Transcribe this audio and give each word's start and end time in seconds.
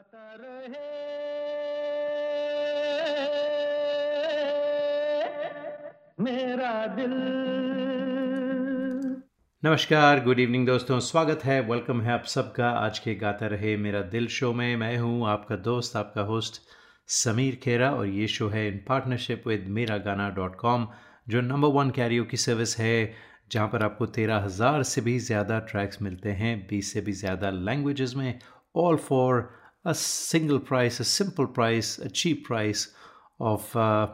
गाता 0.00 0.34
रहे। 0.34 0.88
मेरा 6.20 6.86
दिल। 6.96 7.12
नमस्कार 9.62 10.22
गुड 10.24 10.38
इवनिंग 10.38 10.66
दोस्तों, 10.66 10.98
स्वागत 11.00 11.44
है 11.44 11.60
वेलकम 11.62 12.00
है 12.00 12.12
आप 12.12 12.24
सबका। 12.26 12.70
आज 12.70 12.98
के 12.98 13.14
गाता 13.14 13.46
रहे 13.46 13.76
मेरा 13.76 14.00
दिल 14.08 14.26
शो 14.28 14.52
में, 14.52 14.76
मैं 14.76 14.96
हूँ 14.96 15.28
आपका 15.28 15.56
दोस्त, 15.58 15.96
आपका 15.96 16.22
होस्ट 16.22 16.60
समीर 17.08 17.60
खेरा 17.62 17.90
और 17.90 18.06
ये 18.08 18.26
शो 18.28 18.48
है 18.48 18.66
इन 18.68 18.80
partnership 18.88 19.46
with 19.46 19.66
Mera 19.70 19.98
Gaana 20.00 20.30
dot 20.36 20.56
com 20.56 20.88
जो 21.28 21.40
नंबर 21.42 21.78
वन 21.78 21.90
कैरियो 21.90 22.24
की 22.24 22.36
सर्विस 22.38 22.78
है, 22.78 23.14
जहाँ 23.52 23.68
पर 23.68 23.82
आपको 23.82 24.06
तेरह 24.08 24.44
हज़ार 24.44 24.82
से 24.84 25.00
भी 25.00 25.18
ज़्यादा 25.20 25.58
ट्रैक्स 25.70 26.02
मिलते 26.02 26.30
हैं, 26.32 26.58
बीस 26.70 26.92
से 26.92 27.00
भी 27.00 27.12
ज़्यादा 27.14 27.50
लैंग्वेजेस 27.50 28.14
में 28.16 28.38
all 28.74 28.96
for 28.98 29.48
a 29.84 29.94
single 29.94 30.60
price, 30.60 31.00
a 31.00 31.04
simple 31.04 31.46
price, 31.46 31.98
a 31.98 32.08
cheap 32.08 32.44
price 32.44 32.94
of 33.40 33.76
uh, 33.76 34.08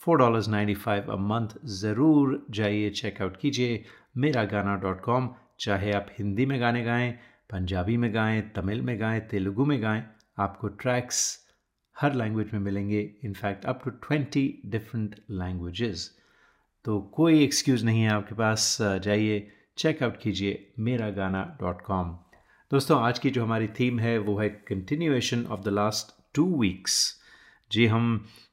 $4.95 0.00 1.08
a 1.08 1.16
month. 1.16 1.56
ज़रूर 1.64 2.46
जाइए 2.50 2.90
चेकआउट 2.90 3.36
कीजिए 3.36 3.84
मेरा 4.16 4.44
गाना 4.44 4.76
डॉट 4.76 5.00
कॉम 5.00 5.34
चाहे 5.60 5.92
आप 5.92 6.06
हिंदी 6.18 6.46
में 6.46 6.60
गाने 6.60 6.84
गाएँ 6.84 7.12
पंजाबी 7.50 7.96
में 7.96 8.14
गाएँ 8.14 8.42
तमिल 8.56 8.80
में 8.80 9.00
गाएँ 9.00 9.20
तेलुगु 9.20 9.64
में 9.64 9.82
गाएँ 9.82 10.02
हर 11.96 12.14
लैंग्वेज 12.14 12.52
में 12.52 12.60
मिलेंगे 12.60 13.00
in fact 13.24 13.64
up 13.64 13.80
to 13.84 13.90
twenty 13.90 14.62
different 14.66 15.14
languages 15.30 16.10
तो 16.84 17.00
कोई 17.00 17.44
एक्सक्यूज़ 17.44 17.84
नहीं 17.84 18.02
है 18.02 18.10
आपके 18.10 18.34
पास 18.34 18.78
जाइए 18.80 19.52
चेकआउट 19.78 20.16
कीजिए 20.22 20.72
मेरा 20.78 21.10
गाना 21.10 21.58
डॉट 21.60 21.82
कॉम 21.82 22.21
दोस्तों, 22.72 22.98
आज 23.00 23.18
की 23.18 23.30
जो 23.30 23.42
हमारी 23.42 23.66
थीम 23.68 23.98
है, 23.98 24.18
वो 24.18 24.36
है 24.38 24.48
continuation 24.48 25.44
of 25.46 25.60
the 25.60 25.68
last 25.68 26.12
two 26.34 26.44
weeks 26.60 26.94
जी 27.70 27.86
हम, 27.86 28.04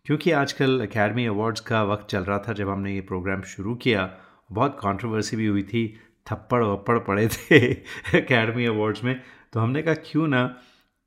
क्योंकि 0.06 0.32
आजकल 0.32 0.82
एकेडमी 0.82 1.26
अवार्ड्स 1.26 1.62
का 1.62 1.84
वक्त 1.84 2.08
चल 2.10 2.24
रहा 2.24 2.38
था 2.48 2.54
जब 2.54 2.70
हमने 2.70 2.94
ये 2.96 3.02
प्रोग्राम 3.02 3.42
शुरू 3.42 3.76
किया, 3.76 4.04
बहुत 4.52 4.76
कंट्रोवर्सी 4.80 5.38
भी 5.38 5.46
हुई 5.46 5.64
थी, 5.64 5.86
थप्पड़ 6.28 6.64
वप्पड़ 6.64 6.98
पड़े 7.00 7.28
थे 7.28 7.56
एकेडमी 8.18 8.66
अवार्ड्स 8.66 9.04
में। 9.04 9.22
तो 9.54 9.60
हमने 9.60 9.82
कहा, 9.82 9.94
क्यों 9.94 10.28
ना 10.28 10.42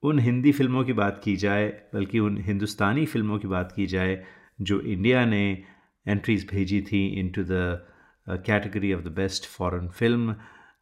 उन 0.03 0.19
हिंदी 0.19 0.53
फ़िल्मों 0.53 0.85
की 0.85 0.93
बात 0.93 1.21
की 1.25 1.37
जाए, 1.37 1.67
बल्कि 1.95 2.19
उन 2.19 2.39
हिंदुस्तानी 2.47 3.05
फ़िल्मों 3.07 3.39
की 3.39 3.49
बात 3.49 3.73
की 3.73 3.87
जाए, 3.87 4.23
जो 4.61 4.81
इंडिया 4.81 5.25
ने 5.25 5.43
एंट्रीज़ 6.07 6.47
भेजी 6.47 6.81
थी 6.83 7.07
into 7.21 7.45
the 7.45 8.41
category 8.47 8.95
of 8.95 9.03
the 9.03 9.13
best 9.17 9.49
foreign 9.49 9.89
film 9.91 10.37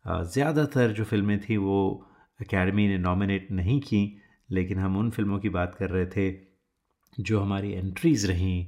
ज़्यादातर 0.06 0.92
जो 0.92 1.04
फ़िल्में 1.04 1.40
थी, 1.40 1.56
वो 1.56 2.06
अकेडमी 2.40 2.88
ने 2.88 2.98
नॉमिनेट 2.98 3.50
नहीं 3.50 3.80
की, 3.80 4.22
लेकिन 4.50 4.78
हम 4.78 4.96
उन 4.96 5.10
फ़िल्मों 5.10 5.38
की 5.38 5.48
बात 5.48 5.74
कर 5.74 5.90
रहे 5.90 6.06
थे 6.06 6.34
जो 7.20 7.40
हमारी 7.40 7.72
एंट्रीज़ 7.72 8.26
रहीं 8.26 8.66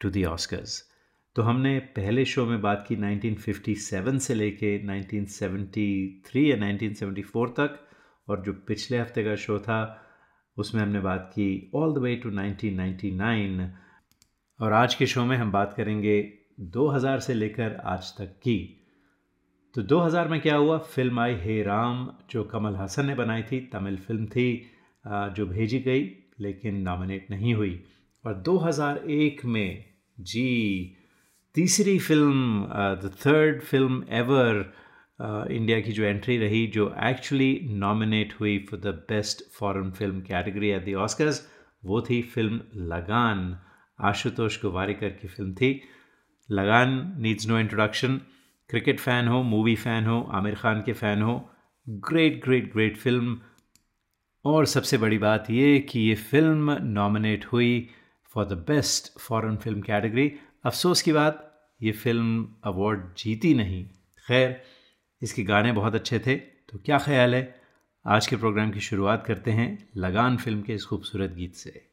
टू 0.00 0.10
दी 0.10 0.24
ऑस्कर्स 0.24 0.82
तो 1.36 1.42
हमने 1.42 1.78
पहले 1.78 2.24
शो 2.24 2.44
में 2.46 2.60
बात 2.60 2.84
की 2.88 2.96
1957 2.96 4.18
से 4.18 4.34
लेके 4.34 4.78
1973 4.86 6.36
या 6.36 6.56
1974 6.56 7.48
तक, 7.48 7.78
और 8.28 8.42
जो 8.42 8.52
पिछले 8.52 8.98
हफ़्ते 8.98 9.24
का 9.24 9.36
शो 9.36 9.58
था, 9.58 10.04
उसमें 10.56 10.82
हमने 10.82 11.00
बात 11.00 11.30
की 11.30 11.70
ऑल 11.74 11.94
द 11.94 11.98
वे 11.98 12.14
टू 12.16 12.30
1999 12.30 13.68
और 14.60 14.72
आज 14.72 14.94
के 14.94 15.06
शो 15.06 15.24
में 15.24 15.36
हम 15.36 15.52
बात 15.52 15.74
करेंगे 15.76 16.32
2000 16.60 17.20
से 17.20 17.34
लेकर 17.34 17.76
आज 17.84 18.12
तक 18.18 18.36
की। 18.42 18.81
तो 19.74 19.82
2000 19.82 20.28
में 20.28 20.40
क्या 20.40 20.56
हुआ? 20.56 20.76
फ़िल्म 20.78 21.20
आई 21.20 21.34
हे 21.40 21.62
राम, 21.62 22.08
जो 22.30 22.42
कमल 22.44 22.74
हसन 22.76 23.06
ने 23.06 23.14
बनाई 23.14 23.42
थी। 23.42 23.60
तमिल 23.72 23.96
फ़िल्म 23.98 24.26
थी 24.26 24.48
जो 25.36 25.46
भेजी 25.46 25.78
गई, 25.80 26.02
लेकिन 26.40 26.80
नॉमिनेट 26.82 27.30
नहीं 27.30 27.54
हुई। 27.54 27.78
और 28.24 28.34
2001 28.48 29.44
में, 29.44 29.84
जी, 30.20 30.96
तीसरी 31.54 31.98
film 31.98 32.66
the 33.02 33.12
third 33.24 33.62
film 33.62 34.02
ever 34.10 34.72
India 35.52 35.80
की 35.80 35.92
जो 35.92 36.04
एंट्री 36.04 36.36
रही, 36.38 36.66
जो 36.66 36.94
एक्चुअली 37.04 37.60
नॉमिनेट 37.78 38.34
हुई 38.40 38.58
for 38.70 38.80
the 38.80 38.94
best 39.08 39.42
foreign 39.58 39.90
film 39.92 40.20
category 40.20 40.70
at 40.70 40.84
the 40.86 40.94
Oscars 41.04 41.42
वो 41.84 42.00
थी 42.10 42.20
फ़िल्म 42.34 42.60
लगान। 42.92 43.56
आशुतोष 43.98 44.60
गोवारिकर 44.62 45.08
की 45.10 45.28
फ़िल्म 45.28 45.54
थी। 45.54 45.80
Lagaan 46.48 47.14
needs 47.18 47.48
no 47.48 47.58
introduction 47.58 48.20
cricket 48.72 49.00
fan 49.00 49.26
हो, 49.28 49.42
मूवी 49.42 49.74
फ़ैन 49.76 50.06
हो, 50.06 50.20
आमिर 50.32 50.54
खान 50.54 50.80
के 50.82 50.92
फ़ैन 50.92 51.22
हो 51.22 51.32
ग्रेट 51.86 52.40
ग्रेट 52.44 52.72
ग्रेट 52.72 52.96
फ़िल्म 52.96 53.36
और 54.44 54.66
सबसे 54.66 54.98
बड़ी 54.98 55.18
बात 55.18 55.50
ये 55.50 55.78
कि 55.80 56.00
ये 56.00 56.14
फ़िल्म 56.14 56.76
नॉमिनेट 56.82 57.44
हुई 57.44 57.88
for 58.34 58.44
the 58.44 58.58
best 58.68 59.12
foreign 59.18 59.56
film 59.56 59.80
category 59.80 60.30
अफसोस 60.64 61.02
की 61.02 61.12
बात, 61.12 61.48
ये 61.80 61.92
फ़िल्म 61.92 62.46
अवार्ड 62.64 63.04
जीती 63.18 63.54
नहीं। 63.54 63.84
खैर, 64.26 64.60
इसके 65.22 65.44
गाने 65.44 65.72
बहुत 65.72 65.94
अच्छे 65.94 66.18
थे 66.18 66.36
तो 66.36 66.78
क्या 66.78 66.98
ख्याल 66.98 67.34
है? 67.34 67.44
आज 68.04 68.26
के 68.26 68.36
प्रोग्राम 68.36 68.70
की 68.70 68.80
शुरुआत 68.80 69.24
करते 69.26 69.50
हैं 69.50 69.68
लगान 69.96 70.36
फ़िल्म 70.36 70.62
के 70.62 70.74
इस 70.74 70.84
खूबसूरत 70.84 71.34
गीत 71.34 71.54
से। 71.54 71.91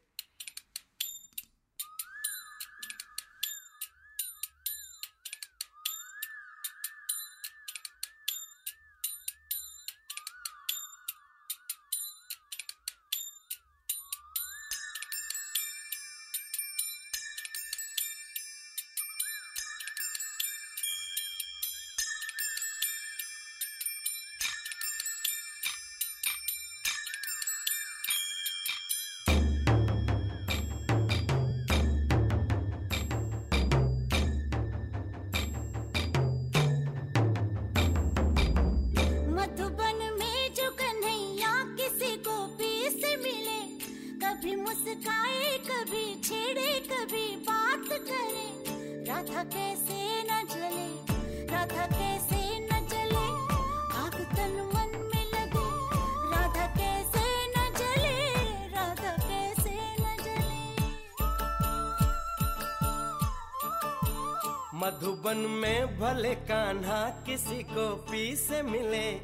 मधुबन 64.74 65.36
में 65.36 66.00
भले 66.00 66.34
कान्हा 66.34 67.02
किसी 67.26 67.62
को 67.62 67.94
पी 68.10 68.36
से 68.36 68.62
मिले, 68.62 69.14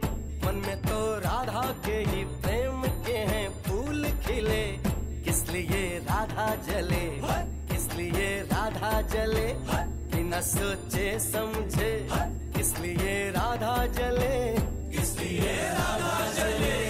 मन 0.47 0.63
में 0.67 0.83
तो 0.83 1.19
राधा 1.19 1.63
के 1.87 1.93
ही 1.93 2.25
प्रेम 2.25 2.83
के 2.83 3.17
हैं 3.17 3.63
फूल 3.63 4.05
खिले। 4.05 4.65
किस 5.25 5.49
लिए 5.49 5.99
राधा 5.99 6.55
जले? 6.55 7.21
किस 7.73 7.93
लिए 7.93 8.43
राधा 8.43 9.01
जले? 9.01 9.86
बिना 10.17 10.41
सोचे 10.41 11.21
समझे। 11.21 12.09
किस 12.57 12.79
लिए 12.79 13.31
राधा 13.31 13.87
जले? 13.87 14.57
किस 14.97 15.21
लिए 15.21 15.53
राधा 15.53 16.33
जले? 16.33 16.86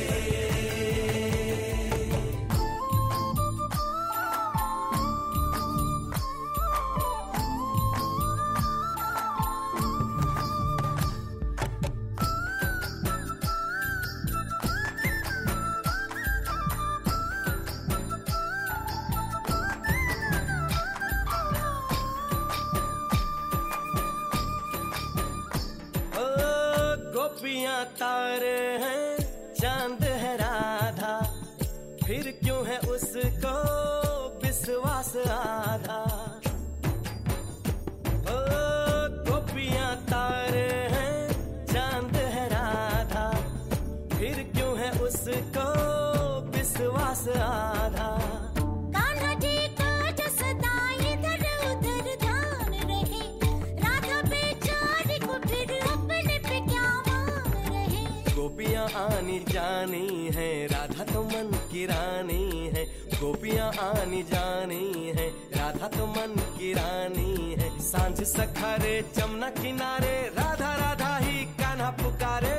आनी 58.97 59.39
जानी 59.49 60.31
है, 60.35 60.67
राधा 60.67 61.05
तो 61.05 61.23
मन 61.23 61.51
की 61.73 61.85
रानी 61.87 62.71
है, 62.75 62.85
गोपियाँ 63.21 63.71
आनी 63.81 64.23
जानी 64.23 65.13
है, 65.17 65.29
राधा 65.57 65.89
तो 65.89 66.07
मन 66.07 66.35
की 66.59 66.73
रानी 66.73 67.55
है। 67.59 67.69
साँझ 67.81 68.23
सखारे 68.25 68.95
जमुना 69.17 69.51
किनारे, 69.51 70.17
राधा 70.39 70.75
राधा 70.75 71.17
ही 71.17 71.45
कान्हा 71.61 71.91
पुकारे। 72.01 72.56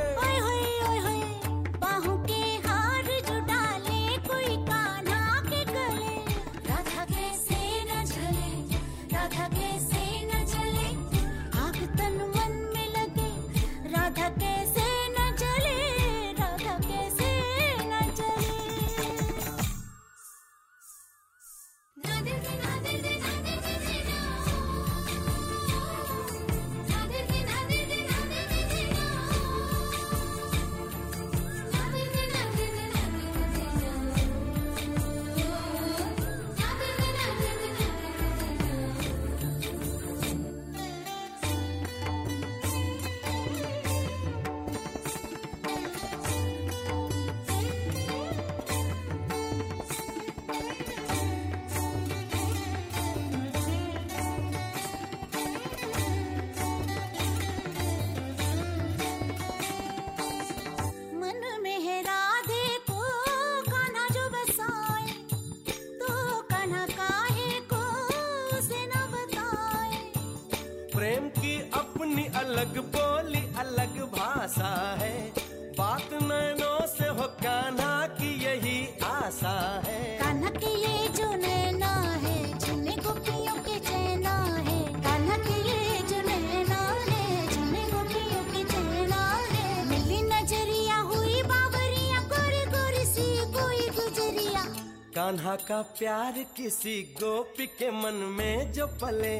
कान्हा 95.27 95.55
का 95.55 95.81
प्यार 95.81 96.33
किसी 96.57 97.01
गोपी 97.01 97.65
के 97.67 97.91
मन 97.91 98.13
में 98.13 98.71
जो 98.71 98.87
पले 98.87 99.39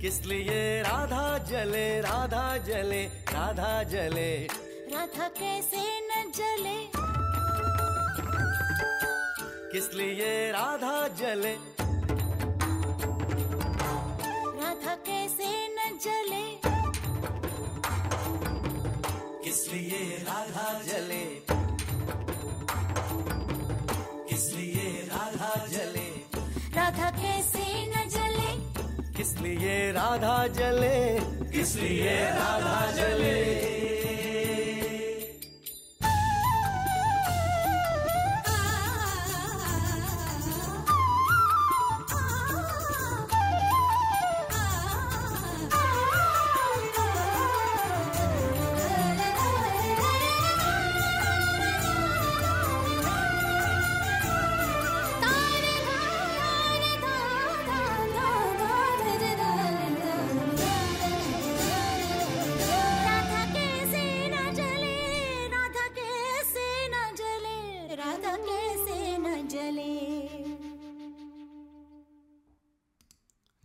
किस 0.00 0.24
लिए 0.26 0.82
राधा 0.82 1.38
जले 1.38 2.00
राधा 2.00 2.56
जले 2.56 3.02
राधा 3.06 3.82
जले। 3.82 4.46
राधा 4.94 5.28
कैसे 5.28 5.82
न 6.00 6.32
जले? 6.36 6.78
किस 9.72 9.94
लिए 9.94 10.50
राधा 10.50 11.08
जले 11.08 11.73
राधा 26.94 27.10
कैसे 27.10 27.86
न 27.86 28.08
जले। 28.08 29.12
किस 29.18 29.38
लिए 29.40 29.92
राधा 29.92 30.46
जले? 30.46 31.18
किस 31.50 31.76
लिए 31.76 32.20
राधा 32.20 32.92
जले? 32.92 33.93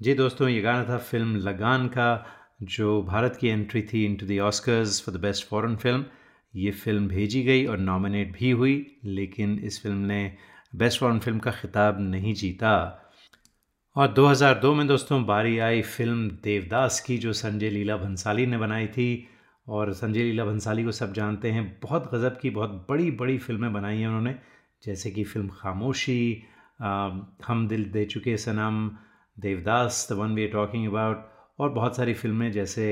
जी 0.01 0.13
दोस्तों, 0.13 0.47
ये 0.49 0.59
गाना 0.61 0.83
था 0.89 0.97
फ़िल्म 0.97 1.35
लगान 1.35 1.87
का, 1.87 2.25
जो 2.61 3.01
भारत 3.03 3.37
की 3.41 3.47
एंट्री 3.47 3.81
थी 3.81 4.03
into 4.05 4.25
the 4.25 4.37
Oscars 4.39 5.01
for 5.01 5.15
the 5.15 5.19
best 5.21 5.47
foreign 5.47 5.75
film 5.75 6.05
ये 6.53 6.71
फ़िल्म 6.71 7.07
भेजी 7.07 7.41
गई 7.43 7.65
और 7.65 7.77
नॉमिनेट 7.77 8.31
भी 8.37 8.51
हुई, 8.51 8.75
लेकिन 9.05 9.57
इस 9.59 9.81
फ़िल्म 9.83 9.97
ने 9.97 10.21
बेस्ट 10.75 10.99
फॉरेन 10.99 11.19
फ़िल्म 11.19 11.39
का 11.39 11.51
खिताब 11.51 11.97
नहीं 12.01 12.33
जीता। 12.33 12.71
और 13.95 14.07
2002 14.13 14.73
में 14.73 14.85
दोस्तों, 14.87 15.25
बारी 15.25 15.57
आई 15.59 15.81
फ़िल्म 15.81 16.29
देवदास 16.43 16.99
की, 16.99 17.17
जो 17.17 17.33
संजय 17.33 17.69
लीला 17.69 17.97
भंसाली 17.97 18.45
ने 18.45 18.57
बनाई 18.57 18.87
थी। 18.87 19.27
और 19.67 19.93
संजय 19.93 20.23
लीला 20.23 20.45
भंसाली 20.45 20.83
को 20.83 20.91
सब 20.91 21.13
जानते 21.13 21.51
हैं, 21.51 21.79
बहुत 21.83 22.09
गज़ब 22.13 22.39
की, 22.41 22.49
बहुत 22.49 22.85
बड़ी 22.89 23.11
बड़ी 23.11 23.37
फ़िल्में 23.37 23.71
बनाई 23.73 23.97
हैं 23.97 24.07
उन्होंने। 24.07 24.35
जैसे 24.83 25.11
कि 25.11 25.23
फ़िल्म 25.23 25.49
खामोशी 25.53 26.43
Hum 26.81 27.67
Dil 27.67 27.85
De 27.91 28.05
Chuke 28.05 28.37
Sanam 28.37 28.89
Devdas 29.39 30.07
the 30.11 30.15
one 30.17 30.33
we 30.35 30.45
are 30.45 30.51
talking 30.51 30.87
about 30.87 31.25
और 31.59 31.69
बहुत 31.73 31.95
सारी 31.97 32.13
फ़िल्में 32.13 32.51
जैसे 32.51 32.85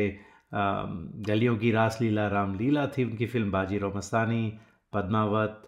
गलियों 0.54 1.56
की 1.58 1.72
रास 1.72 1.92
रासलीला 1.92 2.28
रामलीला 2.28 2.86
थी 2.88 3.04
उनकी 3.04 3.26
film 3.26 3.52
Bajirao 3.52 3.98
Mastani, 3.98 4.60
Padmaavat 4.94 5.64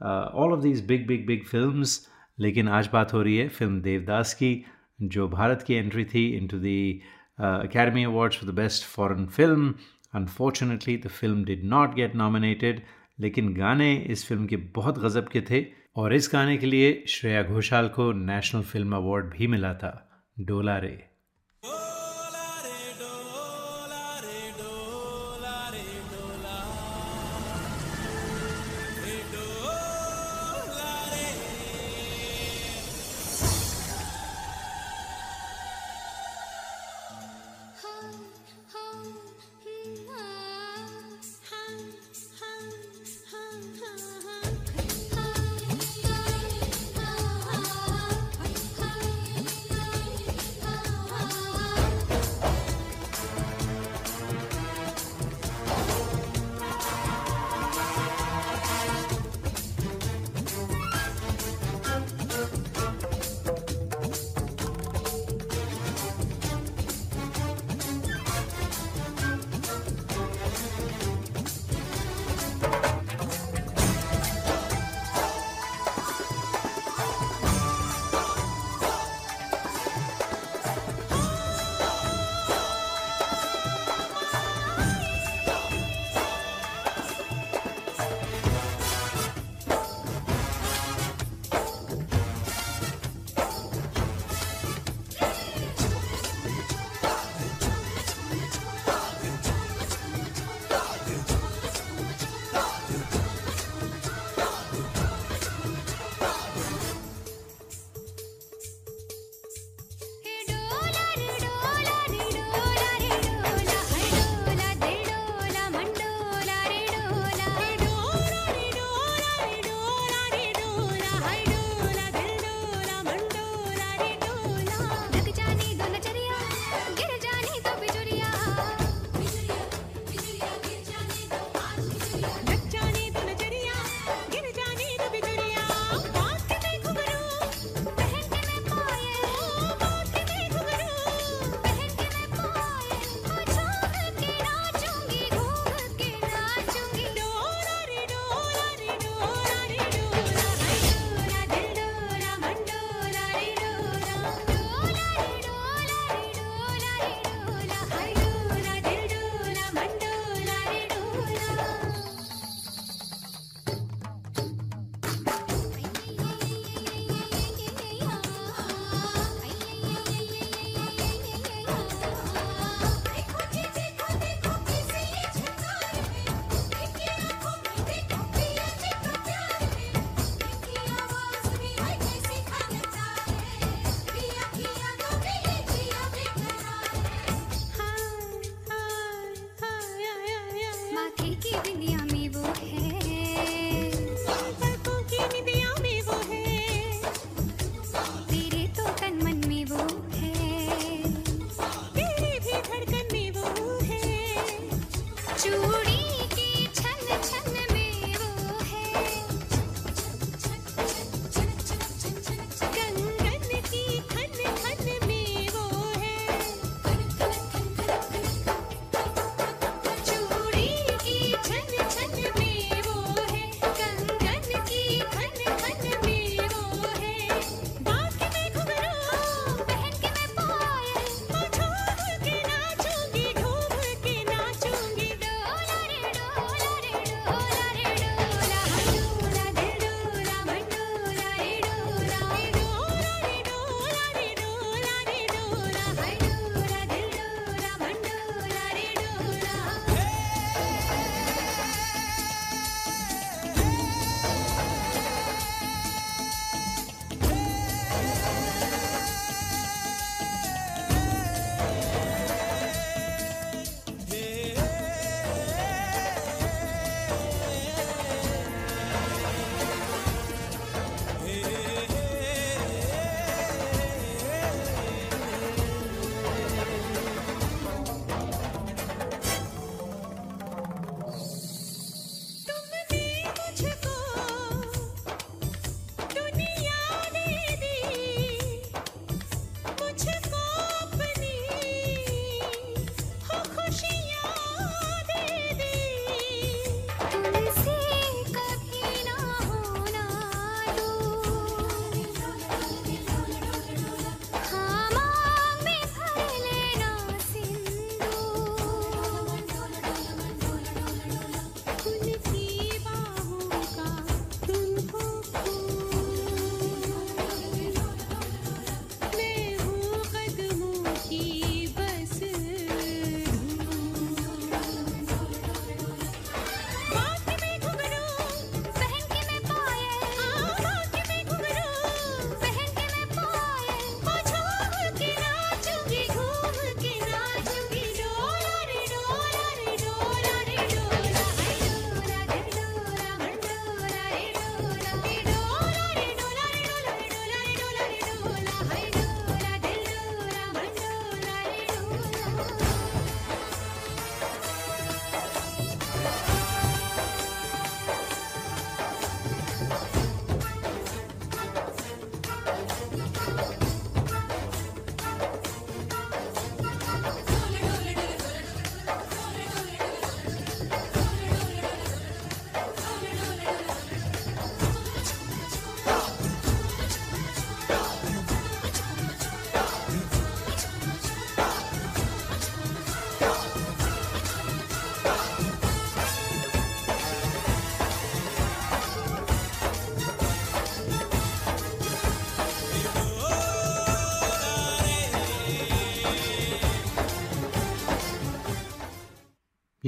all 0.00 0.52
of 0.52 0.60
these 0.60 0.86
big 0.86 1.06
big 1.06 1.26
big 1.26 1.44
films 1.44 2.06
लेकिन 2.38 2.68
आज 2.68 2.88
बात 2.92 3.12
हो 3.12 3.22
रही 3.22 3.36
है 3.36 3.48
फ़िल्म 3.48 3.80
देवदास 3.82 4.34
की, 4.34 4.64
जो 5.02 5.28
भारत 5.28 5.62
की 5.66 5.74
एंट्री 5.74 6.04
थी 6.04 6.26
into 6.36 6.58
the 6.58 7.00
Academy 7.38 8.04
Awards 8.04 8.38
for 8.38 8.50
the 8.50 8.54
best 8.54 8.84
foreign 8.86 9.26
film 9.26 9.74
unfortunately 10.14 10.96
the 10.96 11.08
film 11.08 11.44
did 11.44 11.64
not 11.64 11.94
get 11.94 12.14
nominated 12.16 12.82
लेकिन 13.20 13.52
गाने 13.54 13.94
इस 14.10 14.26
फ़िल्म 14.28 14.46
के 14.46 14.56
बहुत 14.56 14.98
गज़ब 14.98 15.28
के 15.28 15.40
थे। 15.40 15.64
और 15.96 16.14
इस 16.14 16.30
गाने 16.32 16.56
के 16.56 16.66
लिए 16.66 17.02
श्रेया 17.08 17.42
घोषाल 17.42 17.88
को 17.88 18.12
नेशनल 18.12 18.62
फ़िल्म 18.62 18.96
अवार्ड 18.96 19.24
भी 19.26 19.46
मिला 19.46 19.72
था। 19.74 20.09
डोला 20.48 20.78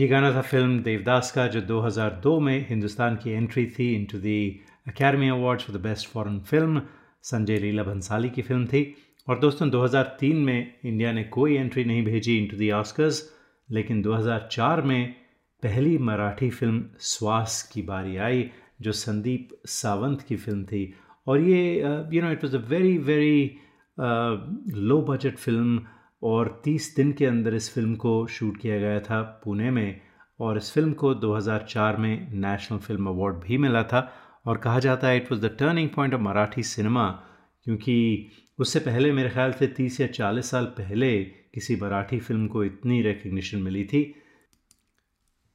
ये 0.03 0.07
गाना 0.09 0.31
था 0.35 0.41
फ़िल्म 0.43 0.79
देवदास 0.83 1.31
का, 1.33 1.47
जो 1.47 1.61
2002 1.63 2.39
में 2.41 2.67
हिंदुस्तान 2.69 3.17
की 3.23 3.31
एंट्री 3.31 3.65
थी 3.75 3.87
into 3.95 4.19
the 4.19 4.27
Academy 4.89 5.29
Awards 5.29 5.65
for 5.65 5.77
the 5.77 5.81
best 5.83 6.09
foreign 6.13 6.39
film 6.49 6.83
Sanjay 7.31 7.59
Leela 7.59 7.83
Bhansali 7.83 8.31
की 8.31 8.43
फ़िल्म 8.43 8.67
थी। 8.67 8.83
और 9.29 9.39
दोस्तों 9.39 9.69
2003 9.71 10.41
में 10.47 10.75
इंडिया 10.85 11.13
ने 11.13 11.23
कोई 11.37 11.55
एंट्री 11.57 11.85
नहीं 11.85 12.05
भेजी 12.05 12.37
इनटू 12.39 12.57
द 12.57 12.71
ऑस्कर्स 12.81 13.23
लेकिन 13.69 14.03
2004 14.03 14.83
में 14.83 15.15
पहली 15.63 15.97
मराठी 16.11 16.51
फ़िल्म 16.51 16.85
स्वास 17.13 17.63
की 17.73 17.83
बारी 17.83 18.17
आई, 18.17 18.51
जो 18.81 18.93
संदीप 18.93 19.49
सावंत 19.79 20.23
की 20.29 20.37
फ़िल्म 20.37 20.65
थी। 20.65 20.85
और 21.27 21.41
ये 21.41 21.63
you 22.13 22.23
know 22.23 22.33
it 22.33 22.45
was 22.45 22.55
a 22.55 22.65
very 22.71 22.97
very 22.99 23.51
low 24.91 25.03
budget 25.11 25.37
film 25.39 25.81
और 26.23 26.63
30 26.69 26.83
दिन 26.97 27.13
के 27.13 27.27
अंदर 27.27 27.55
इस 27.55 27.75
फ़िल्म 27.75 27.95
को 27.95 28.27
शूट 28.27 28.57
किया 28.57 28.79
गया 28.79 29.01
था 29.01 29.23
पुणे 29.23 29.71
में 29.71 30.01
और 30.41 30.57
इस 30.57 30.73
फ़िल्म 30.73 30.93
को 30.93 31.15
2004 31.15 31.99
में 31.99 32.33
नेशनल 32.33 32.79
फ़िल्म 32.79 33.07
अवार्ड 33.07 33.37
भी 33.37 33.59
मिला 33.59 33.83
था 33.83 34.13
और 34.47 34.57
कहा 34.57 34.79
जाता 34.79 35.09
है 35.09 35.17
it 35.17 35.33
was 35.33 35.41
the 35.41 35.57
turning 35.59 35.91
point 35.91 36.15
of 36.15 36.21
Marathi 36.21 36.63
cinema 36.63 37.11
क्योंकि 37.65 38.29
उससे 38.59 38.81
पहले 38.81 39.13
मेरे 39.13 39.31
ख्याल 39.31 39.53
से 39.53 39.75
30 39.81 40.01
या 40.01 40.09
40 40.09 40.43
साल 40.43 40.65
पहले 40.65 41.25
किसी 41.25 41.77
मराठी 41.77 42.19
फ़िल्म 42.19 42.47
को 42.47 42.65
इतनी 42.65 43.03
रिकग्निशन 43.03 43.59
मिली 43.59 43.85
थी। 43.85 44.15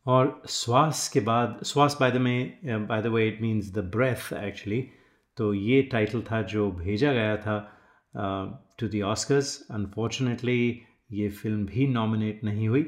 और 0.05 0.41
श्वास 0.49 1.09
के 1.09 1.19
बाद 1.19 1.59
श्वास 1.65 1.97
बाय 2.01 2.11
द 2.11 2.15
में 2.15 2.59
by 2.87 3.01
the 3.01 3.07
way 3.07 3.27
it 3.27 3.41
means 3.41 3.73
the 3.73 3.77
breath 3.77 4.33
actually 4.33 4.89
तो 5.37 5.53
ये 5.53 5.81
टाइटल 5.81 6.21
था 6.21 6.41
जो 6.41 6.71
भेजा 6.71 7.13
गया 7.13 7.37
था 7.37 7.76
टू 8.17 8.87
दी 8.87 9.01
ऑस्कर्स 9.01 9.67
अनफॉर्चुनेटली 9.71 10.81
ये 11.11 11.29
फ़िल्म 11.29 11.65
भी 11.65 11.87
नॉमिनेट 11.87 12.43
नहीं 12.43 12.67
हुई। 12.67 12.85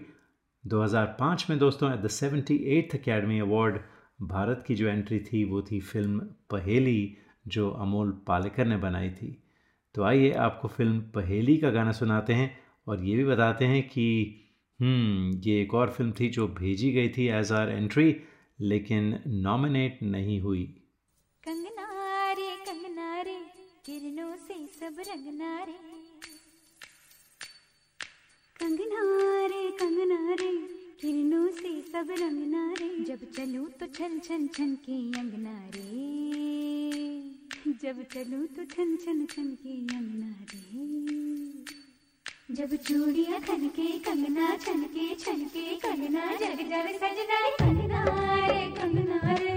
2005 0.64 1.50
में 1.50 1.58
दोस्तों 1.60 1.94
at 1.94 2.00
the 2.00 2.08
seventy 2.08 2.56
eighth 2.78 2.96
Academy 2.96 3.40
Award 3.40 3.80
Bharat 4.22 4.64
की 4.68 4.76
जो 4.76 4.88
एंट्री 4.88 5.20
थी, 5.20 5.44
वो 5.44 5.62
थी 5.62 5.80
फ़िल्म 5.80 6.20
पहेली, 6.50 7.18
जो 7.48 7.70
अमोल 7.70 8.12
पालेकर 8.28 8.66
ने 8.66 8.78
बनाई 8.78 9.10
थी। 9.10 9.44
तो 9.96 10.04
आइए 10.04 10.32
आपको 10.32 10.68
फ़िल्म 10.68 11.00
पहेली 11.16 11.58
का 11.58 11.70
गाना 11.70 11.92
सुनाते 11.92 12.34
हैं 12.34 12.52
और 12.88 13.04
ये 13.04 13.16
भी 13.16 13.24
बताते 13.26 13.66
हैं 13.66 13.82
कि 13.90 14.06
हम्म 14.80 15.40
ये 15.46 15.62
एक 15.62 15.74
और 15.74 15.90
फ़िल्म 15.90 16.12
थी 16.20 16.30
जो 16.30 16.48
भेजी 16.48 16.92
गई 16.92 17.10
थी 17.10 17.28
एज 17.28 17.52
आर 17.52 17.70
एंट्री 17.70 18.16
लेकिन 18.62 19.20
नॉमिनेट 19.28 20.00
नहीं 20.04 20.40
हुई। 20.42 20.79
जब 37.90 38.02
चलू 38.14 38.40
तो 38.56 38.64
छन 38.72 38.90
छन 39.04 39.26
छन 39.26 39.48
के 39.62 39.72
यमुना 39.94 40.32
रे। 40.50 40.82
जब 42.56 42.76
चूड़िया 42.86 43.40
थन 43.40 43.46
खनके 43.48 43.88
कंगना 44.06 44.50
छन 44.58 44.84
के 44.94 45.16
छन 45.16 45.40
के 45.54 45.64
कंगना 45.76 46.26
जग 46.42 46.62
जग 46.70 46.88
सजना 47.02 47.40
कंगना 47.60 48.04
रे 48.48 48.62
कंगना 48.78 49.20
रे। 49.38 49.49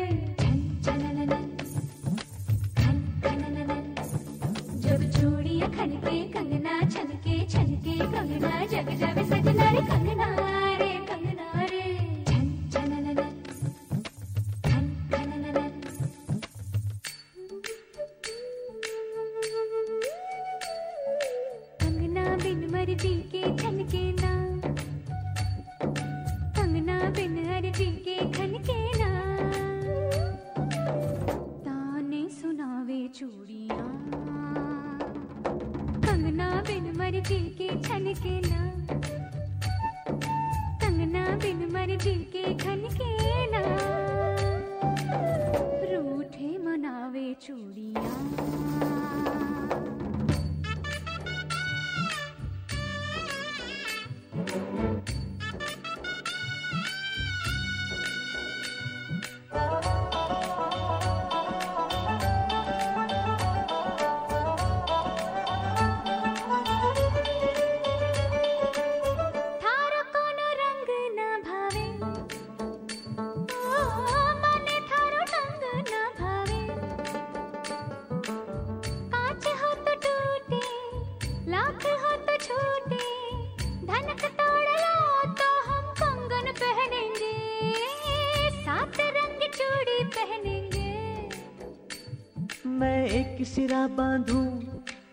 सिरा 93.44 93.86
बांधू, 93.88 94.40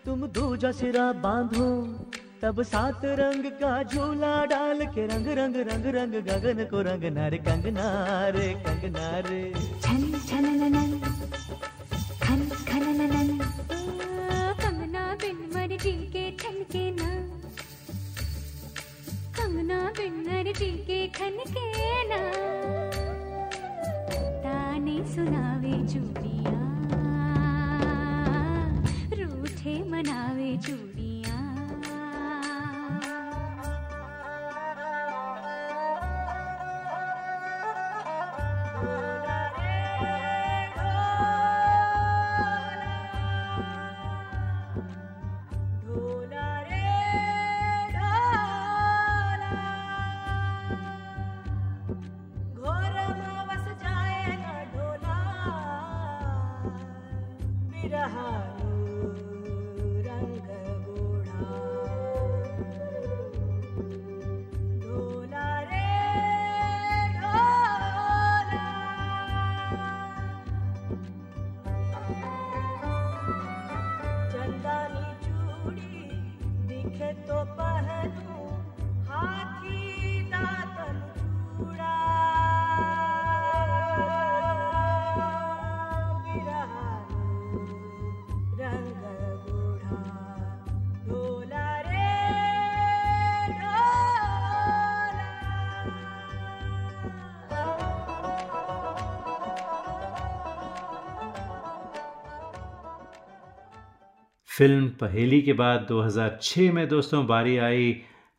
तुम 0.04 0.26
दूजा 0.28 0.70
सिरा 0.72 1.12
बांधो। 1.22 1.66
तब 2.42 2.62
सात 2.62 3.00
रंग 3.04 3.44
का 3.60 3.82
झूला 3.82 4.34
डाल 4.44 4.84
के 4.86 5.06
रंग 5.06 5.26
रंग 5.38 5.56
रंग 5.68 5.86
रंग, 5.96 6.14
गगन 6.24 6.64
को 6.64 6.80
रंग 6.82 7.04
नारे 7.14 7.38
कंगना 7.38 7.88
रे 8.28 8.48
कंगना 8.66 9.08
रे। 9.20 9.42
छन 9.82 10.02
छन 10.28 10.44
खन 10.60 10.99
फ़िल्म 104.60 104.88
पहेली 105.00 105.40
के 105.42 105.52
बाद 105.52 105.86
2006 105.90 106.72
में 106.72 106.88
दोस्तों 106.88 107.26
बारी 107.26 107.56
आई 107.58 107.92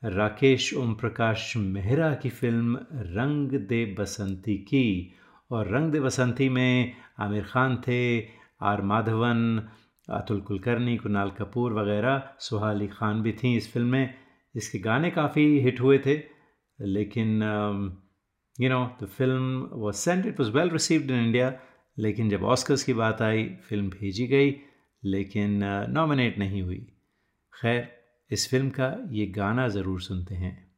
राकेश 0.03 0.73
ओम 0.77 0.93
प्रकाश 0.93 1.53
मेहरा 1.57 2.13
की 2.15 2.29
फ़िल्म 2.29 2.79
रंग 3.15 3.51
दे 3.69 3.79
बसंती 3.99 4.57
की। 4.57 5.13
और 5.51 5.71
रंग 5.75 5.91
दे 5.91 5.99
बसंती 5.99 6.49
में 6.49 6.93
आमिर 7.19 7.43
खान 7.43 7.81
थे, 7.88 8.19
आर 8.62 8.81
माधवन, 8.81 9.41
अतुल 10.10 10.41
कुलकर्णी, 10.41 10.95
कुणाल 10.97 11.31
कपूर 11.39 11.73
वगैरह, 11.73 12.21
सुहाली 12.39 12.88
खान 12.88 13.21
भी 13.21 13.31
थी 13.34 13.55
इस 13.57 13.73
फ़िल्म 13.73 13.88
में। 13.88 14.13
इसके 14.55 14.79
गाने 14.79 15.12
काफ़ी 15.12 15.60
हिट 15.60 15.81
हुए 15.81 15.97
थे, 16.05 16.21
लेकिन 16.79 17.29
you 18.57 18.69
know 18.69 18.86
the 19.03 19.07
film 19.17 19.69
was 19.73 19.95
sent 19.95 20.25
it 20.25 20.39
was 20.39 20.51
well 20.57 20.69
received 20.69 21.12
in 21.12 21.25
India 21.25 21.53
लेकिन 21.97 22.29
जब 22.29 22.43
ऑस्कर्स 22.43 22.84
की 22.84 22.93
बात 22.93 23.21
आई, 23.21 23.43
फ़िल्म 23.69 23.89
भेजी 23.89 24.27
गई 24.27 24.55
लेकिन 25.04 25.60
नॉमिनेट 25.90 26.38
नहीं 26.38 26.62
हुई। 26.62 26.88
खैर 27.54 27.88
इस 28.32 28.50
फ़िल्म 28.50 28.70
का 28.70 29.08
ये 29.12 29.26
गाना 29.28 29.68
ज़रूर 29.68 30.02
सुनते 30.02 30.36
हैं। 30.36 30.70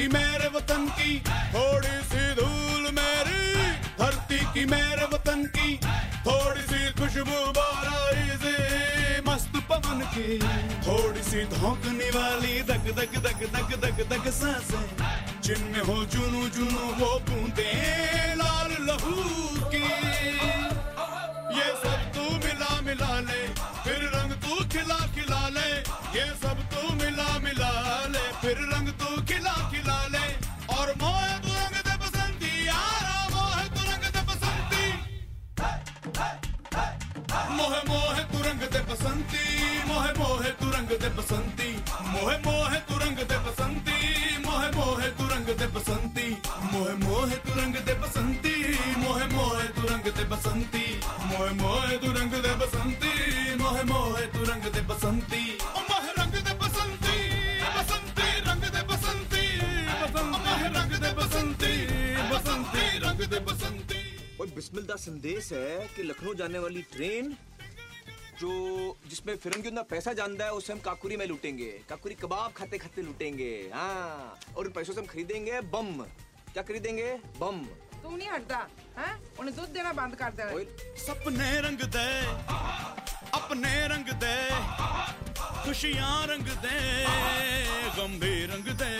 की 0.00 0.06
मेरे 0.08 0.48
वतन 0.48 0.84
की, 0.96 1.18
थोड़ी 1.52 1.96
सी 2.08 2.22
धूल 2.34 2.84
मेरी, 2.96 3.40
धरती 3.98 4.38
की 4.54 4.64
मेरे 4.64 5.04
वतन 5.12 5.44
की, 5.56 5.76
थोड़ी 6.24 6.62
सी 6.62 6.80
खुशबू 7.00 7.40
बाराई 7.52 8.24
से 8.40 8.54
मस्त 9.28 9.60
पवन 9.68 10.00
की। 10.14 10.38
थोड़ी 10.86 11.22
सी 11.22 11.44
धोकने 11.52 12.08
वाली 12.16 12.62
दग 12.70 12.88
दग 12.96 13.18
दग 13.26 13.44
दग 13.52 13.76
दग 13.84 14.00
दग 14.12 14.30
साँसें, 14.30 14.88
जिनमें 15.44 15.82
हो 15.84 16.04
जुनू 16.06 16.48
जुनू 16.56 16.84
वो 17.00 17.12
बूंदे 17.28 17.68
लाल 18.40 18.72
लहू 18.88 19.14
की। 19.68 19.84
ये 21.58 21.68
सब 21.84 22.00
तू 22.16 22.24
मिला 22.40 22.80
मिला 22.88 23.18
ले, 23.20 23.42
फिर 23.84 24.10
रंग 24.16 24.32
तू 24.44 24.64
खिला 24.72 25.00
मोह 40.90 40.98
तू 40.98 40.98
रंग 40.98 40.98
दे 41.02 41.08
बसंती 41.16 41.98
मोह 42.10 42.22
मोह 42.50 42.68
तू 42.86 42.94
रंग 42.98 43.06
दे 43.18 43.36
बसंती 43.46 43.98
मोह 44.42 44.62
मोह 44.74 45.02
तू 45.18 45.26
रंग 45.30 45.46
दे 45.60 45.66
बसंती 45.70 46.24
मोह 46.62 46.90
मोह 47.04 47.30
तू 47.46 47.52
रंग 47.60 47.76
दे 47.86 47.94
बसंती 48.02 48.54
मोह 49.02 49.20
मोह 49.30 49.60
तू 49.76 49.82
रंग 49.90 50.06
दे 50.18 50.24
बसंती 50.32 50.82
मोह 51.20 51.46
मोह 51.62 51.86
तू 52.02 52.12
रंग 52.18 52.32
दे 52.46 52.52
बसंती 52.62 53.12
मोह 53.62 53.78
मोह 53.92 54.18
तू 54.34 54.44
रंग 54.50 54.64
दे 54.74 54.80
बसंती 54.90 55.42
मोह 55.90 56.08
रंग 56.18 56.34
दे 56.48 56.54
बसंती 56.64 57.18
बसंती 57.76 58.26
रंग 58.48 58.64
दे 58.74 58.82
बसंती 58.90 59.44
मोह 60.32 60.66
रंग 60.78 60.92
दे 61.04 61.12
बसंती 61.20 61.72
बसंती 62.32 62.84
रंग 63.06 63.22
दे 63.34 63.40
बसंती 63.52 64.02
और 64.40 64.46
बिस्मिल 64.58 64.86
संदेश 65.06 65.52
है 65.52 65.86
कि 65.96 66.02
लखनऊ 66.10 66.34
जाने 66.42 66.58
वाली 66.66 66.82
ट्रेन 66.96 67.32
जो 68.40 68.50
जिसमें 69.08 69.34
फिरंगी 69.36 69.68
उतना 69.68 69.82
पैसा 69.84 70.12
जानता 70.16 70.44
है 70.44 70.52
उसे 70.52 70.72
हम 70.72 70.78
काकुरी 70.80 71.16
में 71.16 71.26
लूटेंगे। 71.26 71.70
काकुरी 71.88 72.14
कबाब 72.14 72.52
खाते 72.56 72.78
खाते 72.78 73.02
लूटेंगे। 73.02 73.52
हाँ 73.74 74.38
और 74.56 74.66
उन 74.66 74.72
पैसों 74.72 74.94
से 74.94 75.00
हम 75.00 75.06
खरीदेंगे 75.06 75.60
बम। 75.72 75.90
क्या 76.52 76.62
खरीदेंगे? 76.62 77.10
बम। 77.40 77.58
तुम 78.02 78.14
नहीं 78.16 78.28
हटता 78.28 78.58
है? 78.98 79.10
उन्हें 79.40 79.56
दूध 79.56 79.68
देना 79.76 79.92
बंद 79.92 80.14
कर 80.22 80.30
दे। 80.40 80.64
सपने 81.04 81.50
रंग 81.60 81.84
दे 81.96 82.08
अपने 83.36 83.74
रंग 83.88 84.08
दे 84.24 84.36
खुशियाँ 85.64 86.26
रंग 86.26 86.48
दे 86.64 86.78
गम 87.96 88.18
भी 88.20 88.32
रंग 88.46 88.72
दे 88.80 88.92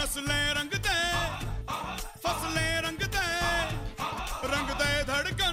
नस्लें 0.00 0.44
रंग 0.56 0.72
दे 0.86 0.98
फ़सलें 2.24 2.72
रंग 2.82 3.02
दे 3.14 3.28
रंग 4.52 4.70
दे 4.80 4.90
धड़का 5.04 5.45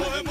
Boy, 0.00 0.29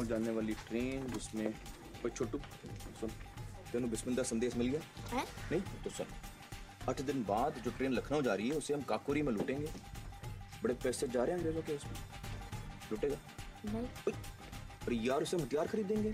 लखनऊ 0.00 0.08
जाने 0.08 0.30
वाली 0.30 0.54
ट्रेन 0.68 1.06
जिसमें 1.12 1.46
ओए 2.04 2.10
छोटू 2.10 2.38
सुन 3.00 3.10
तेनू 3.72 3.86
बिस्मिल 3.88 4.16
दा 4.16 4.22
संदेश 4.22 4.56
मिल 4.56 4.68
गया। 4.68 4.80
हैं? 5.08 5.24
नहीं 5.52 5.60
तो 5.84 5.90
सुन 5.90 6.06
आठ 6.88 7.00
दिन 7.02 7.22
बाद 7.24 7.60
जो 7.64 7.70
ट्रेन 7.70 7.92
लखनऊ 7.92 8.22
जा 8.22 8.34
रही 8.34 8.48
है 8.48 8.56
उसे 8.56 8.74
हम 8.74 8.82
काकोरी 8.82 9.22
में 9.22 9.32
लूटेंगे। 9.32 9.68
बड़े 10.62 10.74
पैसे 10.74 11.08
जा 11.08 11.24
रहे 11.24 11.32
हैं 11.32 11.38
अंग्रेज़ों 11.38 11.62
के 11.62 11.76
उसमें 11.76 11.98
लूटेगा? 12.92 13.16
नहीं। 13.66 13.86
ओए, 14.88 14.96
यार 15.06 15.22
उसे 15.22 15.36
हम 15.36 15.42
हथियार 15.42 15.66
खरीदेंगे। 15.66 16.12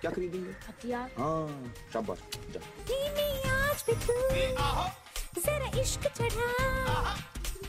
क्या 0.00 0.10
खरीदेंगे? 0.10 0.50
हथियार? 0.68 1.10
हाँ 1.18 1.74
शाबाश 1.92 2.18
जा। 2.54 2.60
आज 3.54 3.84
भी 3.86 3.94
तू। 4.06 4.14
जरा 5.40 5.68
इश्क 5.80 6.06
चढ़ा। 6.18 6.48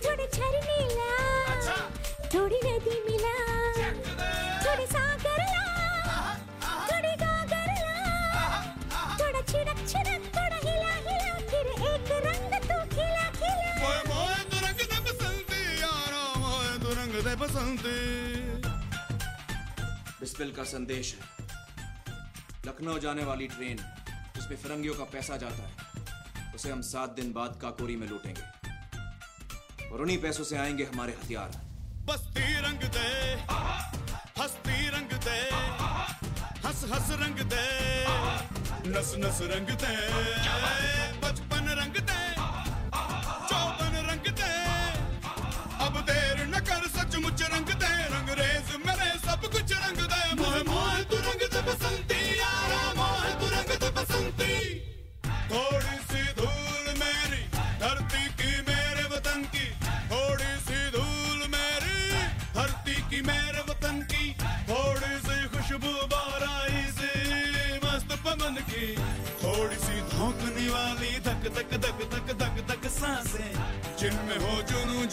थोड़े 0.05 0.27
झरने 0.27 0.79
ला। 0.95 1.11
थोड़ी 2.33 2.59
नदी 2.65 2.99
मिला। 3.09 3.33
थोड़े 4.75 4.87
सागर 4.87 5.37
ला 5.39 5.65
थोड़े 6.87 7.11
गागर 7.19 7.69
ला 7.81 7.91
थोड़ा 9.19 9.41
छिड़क 9.51 9.77
छिड़क 9.91 10.23
थोड़ा 10.35 10.57
हिला 10.63 10.95
हिला 11.05 11.35
फिर 11.51 11.67
एक 11.89 12.09
रंग 12.25 12.51
तू 12.65 12.79
खिला 12.95 13.27
खिला 13.37 13.69
मोह 13.83 13.99
मोह 14.09 14.33
तू 14.49 14.57
रंग 14.65 14.81
दे 14.81 14.97
बसंती 15.05 15.61
यारा 15.81 16.23
मोह 16.41 16.65
तू 16.83 16.89
रंग 16.99 17.13
दे 17.27 17.35
बसंती। 17.43 17.95
बिस्मिल 20.19 20.51
का 20.57 20.63
संदेश 20.73 21.13
है। 21.15 21.21
लखनऊ 22.67 22.97
जाने 22.99 23.23
वाली 23.23 23.47
ट्रेन 23.55 23.77
जिसमें 24.35 24.57
फिरंगियों 24.57 24.95
का 24.95 25.05
पैसा 25.15 25.37
जाता 25.37 25.63
है 25.63 26.53
उसे 26.55 26.69
हम 26.71 26.81
सात 26.89 27.15
दिन 27.21 27.31
बाद 27.33 27.59
काकोरी 27.61 27.95
में 27.95 28.07
लूटेंगे। 28.09 28.45
और 29.89 30.01
उन्हीं 30.01 30.17
पैसों 30.27 30.43
से 30.43 30.57
आएँगे 30.57 30.83
हमारे 30.93 31.17
हथियार। 31.23 31.49
बस्ती 32.09 32.45
रंग 32.61 32.81
दे 32.97 33.09
हस्ती 34.45 34.89
रंग 34.89 35.09
दे। 35.09 35.37
हस 36.67 36.81
हस 36.93 37.07
रंग 37.11 37.39
दे। 37.53 37.63
नस 38.89 39.13
नस 39.17 39.39
रंग 39.41 39.67
दे। 39.67 39.95
बचपन 41.19 41.65
रंग 41.69 41.93
दे। 41.93 42.19
चौबन 43.49 43.95
रंग 44.09 44.33
दे। 44.33 44.51
अब 45.85 45.97
देर 46.01 46.45
न 46.47 46.59
कर 46.59 46.87
सचमुच 46.87 47.41
रंग 47.41 47.65
दे। 47.65 48.04
जिनमें 74.05 74.37
हो 74.37 74.61
जुनू 74.69 75.05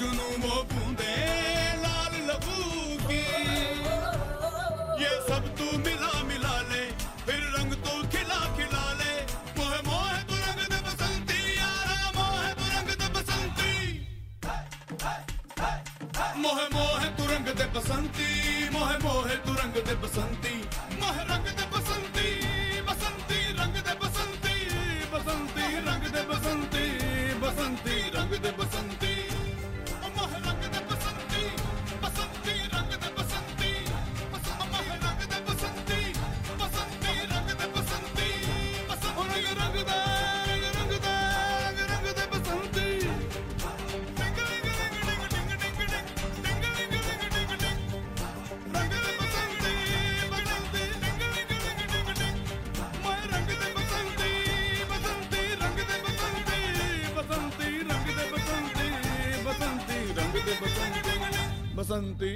बसंती। 61.92 62.33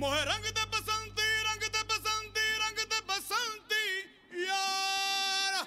मोहे 0.00 0.20
रंग 0.24 0.44
दे 0.56 0.62
बसंती 0.72 1.26
रंग 1.46 1.64
दे 1.72 1.80
बसंती 1.88 2.44
रंग 2.60 2.78
दे 2.92 3.00
बसंती। 3.08 3.82
यार 4.44 5.58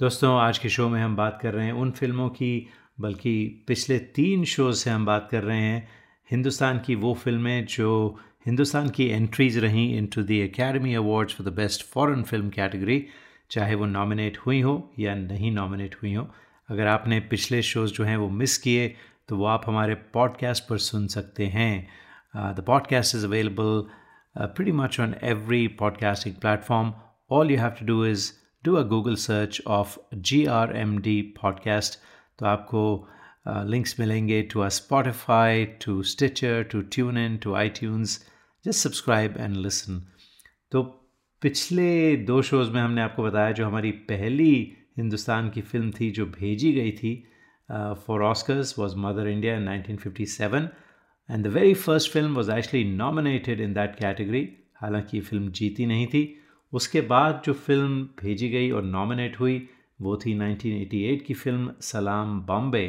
दोस्तों 0.00 0.32
आज 0.40 0.58
के 0.58 0.68
शो 0.68 0.88
में 0.88 1.00
हम 1.00 1.16
बात 1.16 1.38
कर 1.42 1.54
रहे 1.54 1.66
हैं 1.66 1.72
उन 1.72 1.90
फ़िल्मों 1.90 2.28
की 2.30 2.52
बल्कि 3.00 3.34
पिछले 3.68 3.98
तीन 4.16 4.44
शोज़ 4.54 4.76
से 4.76 4.90
हम 4.90 5.04
बात 5.06 5.28
कर 5.30 5.42
रहे 5.42 5.60
हैं। 5.60 5.88
हिंदुस्तान 6.30 6.78
की 6.86 6.94
वो 6.96 7.14
फ़िल्में 7.14 7.66
जो 7.66 7.90
हिंदुस्तान 8.46 8.88
की 8.90 9.06
एंट्रीज 9.08 9.58
रहीं 9.64 9.88
into 9.98 10.22
the 10.22 10.30
Academy 10.30 10.94
Awards 10.94 11.34
for 11.34 11.46
the 11.46 11.52
best 11.54 11.86
foreign 11.90 12.22
film 12.22 12.48
category 12.50 13.04
चाहे 13.50 13.74
वो 13.74 13.86
नॉमिनेट 13.86 14.38
हुई 14.46 14.60
हो 14.60 14.74
या 14.98 15.14
नहीं 15.14 15.52
नॉमिनेट 15.52 15.96
हुई 16.02 16.14
हो। 16.14 16.28
अगर 16.68 16.86
आपने 16.86 17.18
पिछले 17.30 17.62
शोज़ 17.62 17.92
जो 17.92 18.04
हैं 18.04 18.16
वो 18.16 18.28
मिस 18.30 18.56
किए 18.58 18.94
तो 19.28 19.36
वो 19.36 19.44
आप 19.44 19.62
हमारे 19.66 19.94
पॉडकास्ट 19.94 20.68
पर 20.68 20.78
सुन 20.78 21.06
सकते 21.06 21.46
हैं 21.46 21.88
the 22.36 22.64
podcast 22.66 23.14
is 23.14 23.26
available 23.26 23.86
pretty 24.40 24.72
much 24.80 25.00
on 25.00 25.14
every 25.24 25.68
podcasting 25.82 26.34
platform. 26.44 26.92
All 27.32 27.50
you 27.50 27.58
have 27.58 27.74
to 27.80 27.86
do 27.86 27.96
is 28.14 28.22
do 28.68 28.76
a 28.76 28.84
Google 28.92 29.16
search 29.16 29.60
of 29.70 29.86
GRMD 30.14 31.22
podcast. 31.44 31.96
तो 32.38 32.46
आपको 32.46 33.08
लिंक्स 33.48 34.00
मिलेंगे 34.00 34.42
to 34.42 34.60
ah 34.60 34.68
Spotify 34.68 35.64
to 35.64 36.02
Stitcher 36.02 36.62
to 36.62 36.80
TuneIn 37.18 37.36
to 37.36 37.54
iTunes 37.68 38.26
just 38.64 38.78
subscribe 38.78 39.36
and 39.36 39.56
listen 39.56 40.12
तो 40.70 40.82
पिछले 41.40 42.16
दो 42.16 42.42
shows 42.42 42.70
में 42.70 42.82
हमने 42.82 43.02
आपको 43.02 43.22
बताया 43.22 43.52
जो 43.52 43.66
हमारी 43.66 43.90
पहली 43.90 44.76
हिंदुस्तान 44.96 45.50
की 45.50 45.60
फ़िल्म 45.60 45.90
थी, 45.90 46.10
जो 46.10 46.26
भेजी 46.26 46.72
गई 46.72 46.90
थी 46.92 47.31
for 47.72 48.22
Oscars 48.22 48.78
was 48.78 48.96
Mother 48.96 49.28
India 49.28 49.56
in 49.56 49.68
1957 49.68 50.68
and 51.30 51.44
the 51.44 51.46
very 51.46 51.74
first 51.74 52.12
film 52.12 52.34
was 52.34 52.50
actually 52.52 52.84
nominated 52.84 53.60
in 53.60 53.72
that 53.74 53.94
category 53.96 54.48
हालाँकि 54.76 55.20
फ़िल्म 55.20 55.50
जीती 55.50 55.86
नहीं 55.86 56.06
थी। 56.06 56.38
उसके 56.72 57.00
बाद 57.00 57.42
जो 57.46 57.52
फ़िल्म 57.52 58.02
भेजी 58.22 58.48
गई 58.48 58.70
और 58.70 58.82
नॉमिनेट 58.82 59.40
हुई, 59.40 59.68
वो 60.00 60.16
थी 60.16 60.34
1988 60.34 61.22
की 61.22 61.34
फ़िल्म 61.34 61.72
सलाम 61.80 62.40
बॉम्बे 62.40 62.86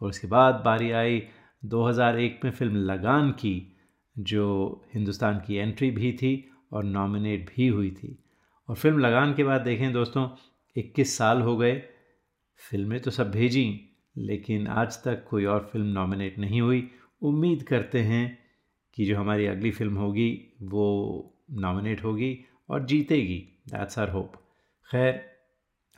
और 0.00 0.08
उसके 0.08 0.26
बाद 0.26 0.62
बारी 0.64 0.90
आई 0.90 1.22
2001 1.64 2.44
में 2.44 2.50
फ़िल्म 2.50 2.76
लगान 2.76 3.30
की, 3.30 3.76
जो 4.18 4.84
हिंदुस्तान 4.94 5.38
की 5.38 5.56
एंट्री 5.56 5.90
भी 5.90 6.12
थी 6.12 6.50
और 6.72 6.84
नॉमिनेट 6.84 7.50
भी 7.56 7.68
हुई 7.68 7.90
थी। 7.90 8.18
और 8.68 8.76
फ़िल्म 8.76 8.98
लगान 8.98 9.34
के 9.34 9.44
बाद 9.44 9.60
देखें 9.60 9.92
दोस्तों 9.92 10.28
21 10.76 11.16
साल 11.18 11.42
हो 11.42 11.56
गए। 11.56 11.82
फ़िल्में 12.70 13.00
तो 13.00 13.10
सब 13.10 13.30
भेजी। 13.30 13.91
लेकिन 14.16 14.66
आज 14.66 15.02
तक 15.04 15.24
कोई 15.30 15.44
और 15.44 15.68
फ़िल्म 15.72 15.86
नॉमिनेट 15.86 16.38
नहीं 16.38 16.60
हुई। 16.60 16.90
उम्मीद 17.22 17.62
करते 17.62 18.00
हैं 18.00 18.38
कि 18.94 19.04
जो 19.04 19.16
हमारी 19.16 19.46
अगली 19.46 19.70
फ़िल्म 19.70 19.96
होगी, 19.96 20.56
वो 20.62 21.34
नॉमिनेट 21.50 22.04
होगी 22.04 22.38
और 22.70 22.84
जीतेगी। 22.86 23.38
दैट्स 23.68 23.98
आर 23.98 24.10
होप 24.10 24.32
खैर, 24.90 25.20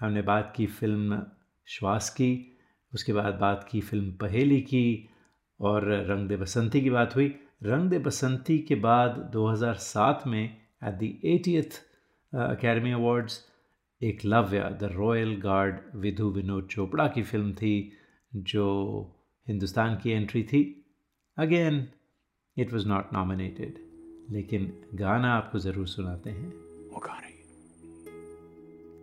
हमने 0.00 0.22
बात 0.22 0.52
की 0.56 0.66
फ़िल्म 0.66 1.22
श्वास 1.66 2.10
की, 2.10 2.58
उसके 2.94 3.12
बाद 3.12 3.34
बात 3.34 3.68
की 3.70 3.80
फ़िल्म 3.80 4.10
पहेली 4.10 4.60
की 4.60 5.08
और 5.60 5.84
रंग 6.10 6.28
दे 6.28 6.36
बसंती 6.36 6.80
की 6.80 6.90
बात 6.90 7.16
हुई। 7.16 7.34
रंग 7.62 7.90
दे 7.90 7.98
बसंती 7.98 8.58
के 8.58 8.74
बाद 8.74 9.30
2007 9.32 10.26
में 10.26 10.44
at 10.44 10.94
the 10.94 11.18
eightieth 11.24 11.80
academy 12.32 12.92
awards 12.92 13.40
Eklavya 14.24 14.60
the 14.80 14.88
royal 14.92 15.34
guard 15.40 15.78
Vidhu 15.94 16.28
Vinod 16.30 16.68
Chopra 16.70 17.06
की 17.08 17.22
फ़िल्म 17.22 17.52
थी। 17.52 17.92
जो 18.36 18.66
हिंदुस्तान 19.46 19.94
की 19.96 20.10
एंट्री 20.10 20.42
थी। 20.42 20.62
Again 21.38 21.86
it 22.56 22.72
was 22.72 22.86
not 22.88 23.12
nominated 23.12 23.78
लेकिन 24.30 24.72
गाना 24.94 25.32
आपको 25.34 25.58
ज़रूर 25.58 25.86
सुनाते 25.88 26.30
हैं। 26.30 26.48
वो 26.92 26.98
गा 26.98 27.18
रही 27.18 27.32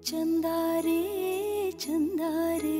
चंदा 0.01 0.79
रे 0.79 1.71
चंदा 1.71 2.57
रे 2.57 2.79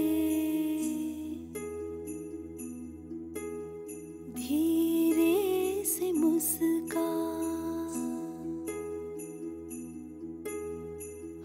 धीरे 4.37 5.83
से 5.85 6.11
मुस्का 6.11 7.07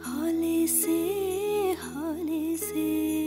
हौले 0.06 0.66
से 0.66 0.98
हौले 1.84 2.56
से। 2.56 3.25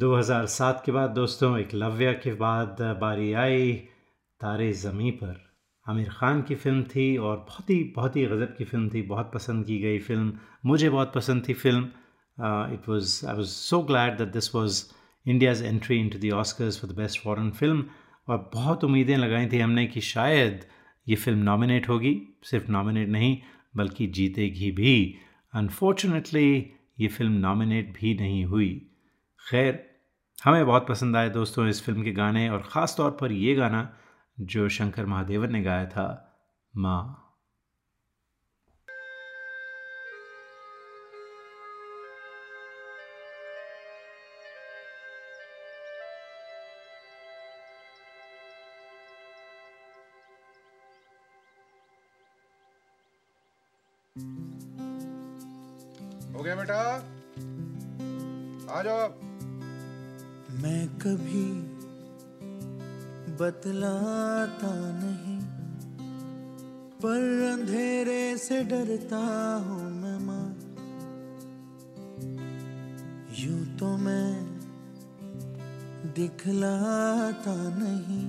2007 0.00 0.80
के 0.86 0.92
बाद 0.92 1.10
दोस्तों 1.10 1.58
एकलव्य 1.58 2.12
के 2.22 2.32
बाद 2.36 2.80
बारी 3.00 3.32
आई 3.32 3.72
तारे 4.40 4.72
ज़मी 4.72 5.10
पर। 5.10 5.36
आमिर 5.86 6.08
ख़ान 6.12 6.40
की 6.48 6.54
फ़िल्म 6.54 6.82
थी 6.84 7.16
और 7.16 7.36
बहुत 7.48 7.70
ही 7.70 7.76
बहुत 7.96 8.16
ही 8.16 8.24
गज़ब 8.26 8.54
की 8.58 8.64
फ़िल्म 8.64 8.88
थी। 8.94 9.02
बहुत 9.02 9.30
पसंद 9.34 9.64
की 9.66 9.78
गई 9.80 9.98
फ़िल्म। 9.98 10.32
मुझे 10.66 10.90
बहुत 10.90 11.12
पसंद 11.14 11.48
थी 11.48 11.54
film. 11.54 11.84
It 12.74 12.88
was 12.88 13.20
I 13.28 13.36
was 13.36 13.46
so 13.48 13.80
glad 13.82 14.18
that 14.18 14.32
this 14.32 14.54
was 14.54 14.82
India's 15.26 15.64
entry 15.64 15.98
into 16.00 16.18
the 16.18 16.32
Oscars 16.40 16.80
for 16.80 16.90
the 16.90 16.96
best 16.96 17.20
foreign 17.22 17.50
film 17.60 17.84
और 18.28 18.50
बहुत 18.54 18.84
उम्मीदें 18.84 19.16
लगाई 19.16 19.46
थी 19.52 19.58
हमने 19.58 19.86
कि 19.86 20.00
शायद 20.08 20.66
ये 21.06 21.16
फ़िल्म 21.16 21.38
नॉमिनेट 21.42 21.88
होगी। 21.88 22.14
सिर्फ़ 22.44 22.70
नॉमिनेट 22.72 23.08
नहीं, 23.08 23.36
बल्कि 23.76 24.06
जीतेगी 24.18 24.70
भी। 24.72 24.94
अनफॉर्चुनेटली 25.52 26.50
ये 27.00 27.08
फ़िल्म 27.08 27.32
नॉमिनेट 27.46 27.92
भी 28.00 28.14
नहीं 28.20 28.44
हुई। 28.44 28.70
खैर, 29.46 29.78
हमें 30.38 30.64
बहुत 30.66 30.86
पसंद 30.88 31.16
आए 31.16 31.28
दोस्तों 31.30 31.66
इस 31.68 31.82
फ़िल्म 31.82 32.02
के 32.04 32.12
गाने 32.12 32.48
और 32.48 32.62
ख़ास 32.62 32.94
तौर 32.96 33.10
पर 33.10 33.32
ये 33.32 33.54
गाना 33.54 33.88
जो 34.40 34.68
शंकर 34.68 35.06
महादेवन 35.06 35.52
ने 35.52 35.62
गाया 35.62 35.86
था, 35.86 36.06
माँ। 36.74 37.22
हो 56.34 56.42
गया 56.42 56.56
बेटा। 56.56 56.82
आ 58.70 58.82
जाओ। 58.82 59.25
मैं 60.66 60.86
कभी 60.98 61.48
बतलाता 63.40 64.70
नहीं 65.02 65.36
पर 67.02 67.26
अंधेरे 67.50 68.22
से 68.36 68.58
डरता 68.64 69.20
हूँ 69.66 69.84
मैं 69.92 70.18
माँ। 70.26 70.46
यूँ 73.38 73.60
तो 73.78 73.96
मैं 73.96 74.32
दिखलाता 76.18 77.56
नहीं 77.78 78.26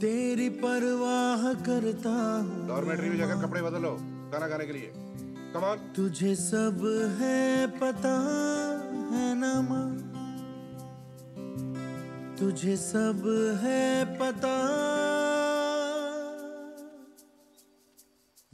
तेरी 0.00 0.48
परवाह 0.60 1.52
करता 1.64 2.16
हूँ 2.38 2.68
डॉर्मेट्री 2.68 3.08
में 3.08 3.16
जाकर 3.18 3.46
कपड़े 3.46 3.62
बदलो 3.62 3.96
गाना 4.32 4.46
गाने 4.48 4.66
के 4.66 4.72
लिए। 4.72 4.92
कमान 5.54 5.92
तुझे 5.96 6.34
सब 6.36 6.88
है 7.20 7.66
पता 7.80 8.16
है 9.12 9.34
ना 9.40 9.60
माँ। 9.70 10.03
तुझे 12.40 12.76
सब 12.76 13.22
है 13.62 14.04
पता। 14.18 14.54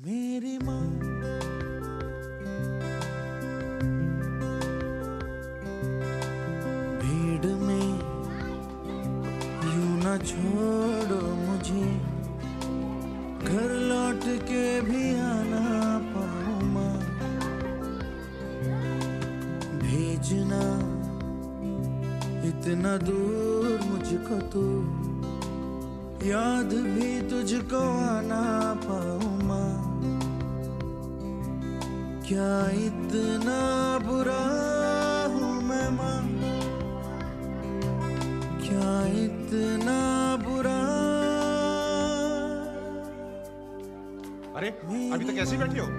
मेरी 0.01 0.59
माँ। 0.59 0.85
भीड़ 7.01 7.47
में 7.62 7.88
यू 9.73 9.87
ना 10.05 10.16
छोड़ो 10.19 10.80
मुझको 24.31 24.47
तो। 24.47 24.62
याद 26.29 26.73
भी 26.95 27.11
तुझको 27.31 27.81
आना 27.99 28.43
पाऊँ 28.85 29.33
माँ। 29.43 29.71
क्या 32.29 32.53
इतना 32.87 33.61
बुरा 34.07 34.43
हूँ 35.35 35.53
मैं 35.62 35.88
माँ? 35.90 36.21
क्या 38.61 38.93
इतना 39.25 39.99
बुरा? 40.45 40.79
अरे, 44.57 44.69
अभी 45.12 45.25
तक 45.25 45.38
ही 45.53 45.59
बैठी 45.59 45.79
हो? 45.79 45.89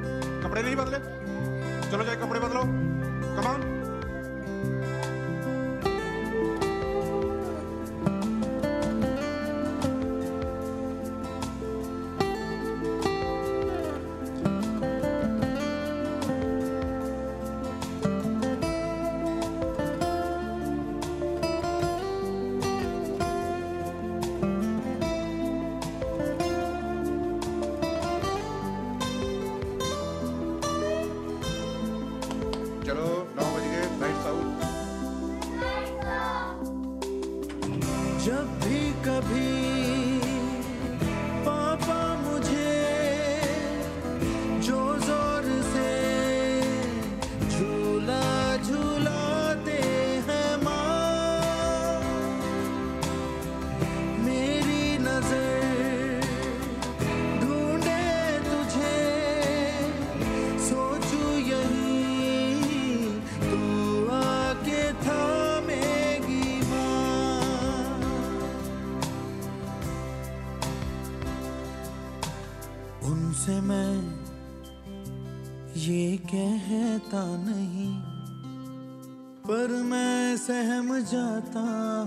जाता 81.11 81.59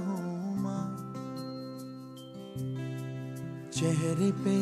हूँ 0.07 0.59
माँ। 0.59 0.87
चेहरे 3.75 4.33
पे 4.33 4.57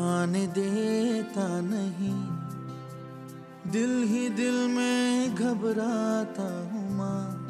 आने 0.00 0.46
देता 0.46 1.60
नहीं। 1.60 2.14
दिल 3.72 4.02
ही 4.08 4.28
दिल 4.28 4.68
में 4.68 5.34
घबराता 5.34 6.48
हूँ 6.72 6.96
माँ। 6.96 7.42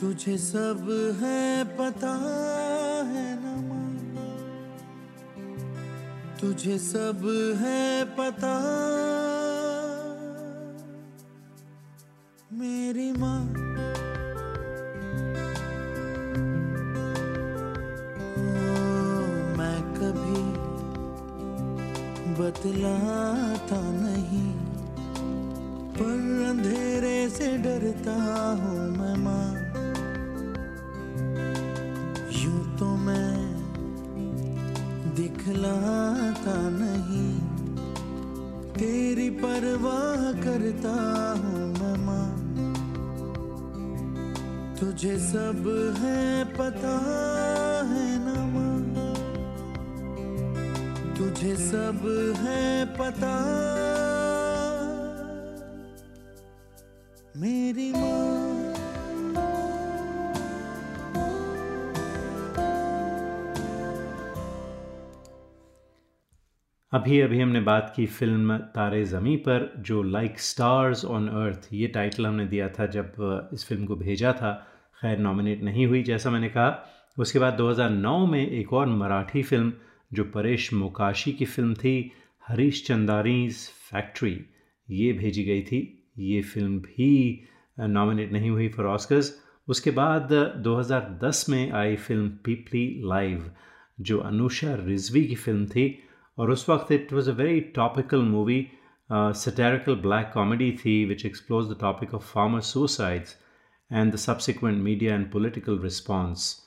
तुझे 0.00 0.38
सब 0.38 0.86
है 1.22 1.64
पता 1.64 2.12
है 3.06 3.28
ना 3.44 3.56
माँ। 3.68 3.92
तुझे 6.40 6.78
सब 6.78 7.22
है 7.60 8.04
पता 8.04 8.54
तुझे 45.04 45.18
सब 45.18 45.66
है, 45.98 46.44
पता 46.50 46.92
है 47.88 48.04
ना 48.18 48.34
तुझे 51.16 51.54
सब 51.56 52.00
है, 52.38 52.84
पता। 52.94 53.32
मेरी 57.36 57.90
माँ। 57.92 58.22
अभी 66.92 67.20
अभी 67.20 67.40
हमने 67.40 67.60
बात 67.60 67.92
की 67.96 68.06
फ़िल्म 68.06 68.56
तारे 68.74 69.04
ज़मी 69.04 69.36
पर, 69.36 69.72
जो 69.78 70.02
लाइक 70.02 70.38
स्टार्स 70.40 71.04
ऑन 71.04 71.28
अर्थ 71.28 71.68
ये 71.72 71.86
टाइटल 71.88 72.26
हमने 72.26 72.46
दिया 72.46 72.68
था 72.68 72.86
जब 72.86 73.50
इस 73.54 73.66
फ़िल्म 73.68 73.86
को 73.86 73.96
भेजा 73.96 74.32
था। 74.32 74.60
खैर 75.02 75.18
नॉमिनेट 75.18 75.62
नहीं 75.62 75.86
हुई 75.86 76.02
जैसा 76.02 76.30
मैंने 76.30 76.48
कहा। 76.48 76.68
उसके 77.18 77.38
बाद 77.38 77.54
2009 77.54 78.26
में 78.26 78.46
एक 78.46 78.72
और 78.72 78.86
मराठी 78.86 79.42
फ़िल्म 79.42 79.72
जो 80.12 80.24
परेश 80.34 80.72
मोकाशी 80.74 81.32
की 81.32 81.44
फ़िल्म 81.44 81.74
थी 81.74 81.94
हरीश 82.42 82.84
चंदारीज 82.86 83.56
फैक्ट्री 83.90 84.38
ये 84.88 85.12
भेजी 85.12 85.44
गई 85.44 85.62
थी। 85.62 85.80
ये 86.18 86.40
फ़िल्म 86.42 86.78
भी 86.80 87.10
नॉमिनेट 87.80 88.32
नहीं 88.32 88.50
हुई 88.50 88.68
फॉर 88.68 88.86
ऑस्कर्स 88.86 89.32
उसके 89.68 89.90
बाद 89.90 90.32
अ, 90.32 90.44
2010 90.56 91.44
में 91.48 91.70
आई 91.72 91.96
फ़िल्म 91.96 92.28
पीपली 92.44 92.86
लाइव 93.08 93.50
जो 94.00 94.18
अनुषा 94.20 94.74
रिजवी 94.80 95.24
की 95.24 95.34
फ़िल्म 95.34 95.66
थी। 95.66 95.86
और 96.38 96.50
उस 96.50 96.68
वक्त 96.68 96.92
it 96.92 97.12
was 97.12 97.28
a 97.28 97.32
very 97.32 97.60
topical 97.76 98.22
movie 98.28 98.66
satirical 99.10 99.94
black 100.02 100.30
comedy 100.34 100.70
थी 100.78 101.04
which 101.04 101.24
explores 101.26 101.66
the 101.68 101.76
topic 101.80 102.14
of 102.14 102.22
farmer 102.32 102.60
suicides 102.68 103.36
and 103.92 104.12
the 104.12 104.16
subsequent 104.16 104.82
media 104.82 105.14
and 105.14 105.30
political 105.32 105.78
response 105.78 106.60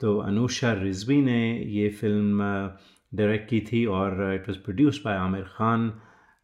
तो 0.00 0.16
अनुषा 0.18 0.72
रिजवी 0.72 1.20
ने 1.22 1.58
ये 1.58 1.88
फ़िल्म 1.88 2.38
डायरेक्ट 3.14 3.48
की 3.50 3.60
थी 3.60 3.84
और 3.86 4.34
it 4.34 4.48
was 4.48 4.56
produced 4.56 5.04
by 5.04 5.16
Aamir 5.16 5.42
Khan 5.42 5.92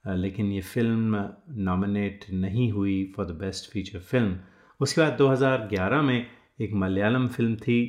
लेकिन 0.07 0.53
ये 0.53 0.61
film 0.61 1.29
nominate 1.51 2.25
नहीं 2.33 2.73
हुई 2.73 3.13
for 3.17 3.27
the 3.27 3.31
best 3.31 3.71
feature 3.71 3.99
film 3.99 4.39
उसके 4.81 5.01
बाद 5.01 5.19
2011 5.19 6.03
में 6.03 6.27
एक 6.61 6.73
मलयालम 6.73 7.27
फ़िल्म 7.29 7.57
थी 7.57 7.81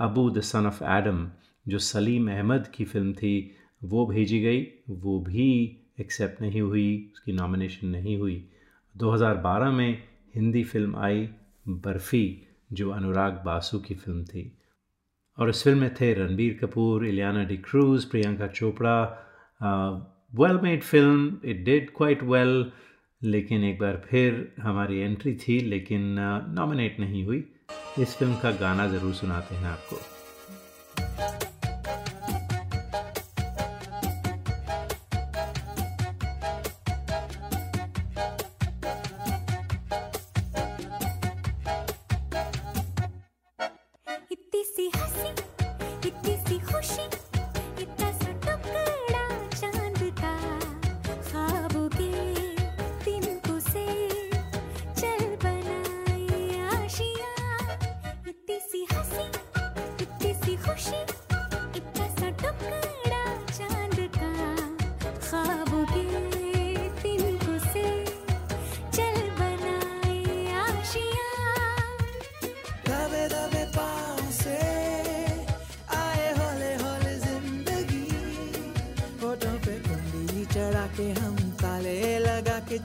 Abu 0.00 0.30
the 0.30 0.40
son 0.40 0.66
of 0.66 0.84
Adam 0.84 1.28
जो 1.68 1.78
सलीम 1.78 2.30
अहमद 2.30 2.66
की 2.74 2.84
फ़िल्म 2.84 3.12
थी, 3.12 3.56
वो 3.84 4.06
भेजी 4.06 4.40
गई, 4.40 4.66
वो 4.90 5.20
भी 5.20 5.76
एक्सेप्ट 6.00 6.42
नहीं 6.42 6.60
हुई, 6.60 7.10
उसकी 7.12 7.32
नॉमिनेशन 7.32 7.88
नहीं 7.88 8.18
हुई। 8.18 8.48
2012 8.94 9.72
में 9.72 10.02
हिंदी 10.34 10.64
फ़िल्म 10.64 10.96
आई 10.96 11.28
बर्फ़ी, 11.68 12.42
जो 12.72 12.90
अनुराग 12.90 13.40
बासु 13.44 13.78
की 13.80 13.94
फ़िल्म 13.94 14.24
थी। 14.24 14.52
और 15.38 15.50
इस 15.50 15.62
फ़िल्म 15.64 15.78
में 15.78 15.94
थे 15.94 16.12
Ranbir 16.14 16.58
Kapoor, 16.62 17.06
Ileana 17.06 17.44
D'Cruz, 17.56 18.04
Priyanka 18.04 18.46
Chopra. 18.46 19.02
Well 20.34 20.60
made 20.62 20.82
film 20.82 21.38
it 21.44 21.64
did 21.64 21.90
quite 21.96 22.22
well 22.22 22.70
लेकिन 23.22 23.64
एक 23.64 23.78
बार 23.78 24.02
फिर 24.06 24.54
हमारी 24.60 24.98
एंट्री 24.98 25.34
थी, 25.36 25.60
लेकिन 25.60 26.14
नॉमिनेट 26.58 27.00
नहीं 27.00 27.24
हुई। 27.24 27.44
इस 27.98 28.16
फ़िल्म 28.16 28.36
का 28.36 28.50
गाना 28.50 28.88
ज़रूर 28.88 29.14
सुनाते 29.14 29.54
हैं 29.54 29.66
आपको। 29.66 30.17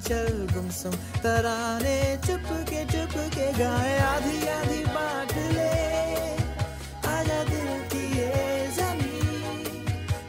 चल 0.04 0.48
गुमसुम 0.54 0.92
तराने 1.24 2.18
चुप 2.28 2.48
के 2.70 2.82
चुप 2.86 3.14
के 3.36 3.52
गाए, 3.54 4.00
आधी 4.00 4.48
आधी 4.48 4.84
बांट 4.86 5.32
ले। 5.32 5.70
आजा 7.12 7.44
दिल 7.44 7.70
की 7.92 8.04
ये 8.20 8.68
ज़मीन। 8.72 9.86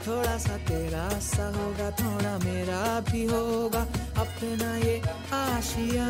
थोड़ा 0.06 0.36
सा 0.38 0.56
तेरा 0.56 1.08
सा 1.08 1.46
होगा, 1.46 1.90
थोड़ा 1.90 2.38
मेरा 2.38 3.00
भी 3.00 3.24
होगा। 3.24 3.82
अपना 4.22 4.76
ये 4.76 5.02
आशिया 5.32 6.06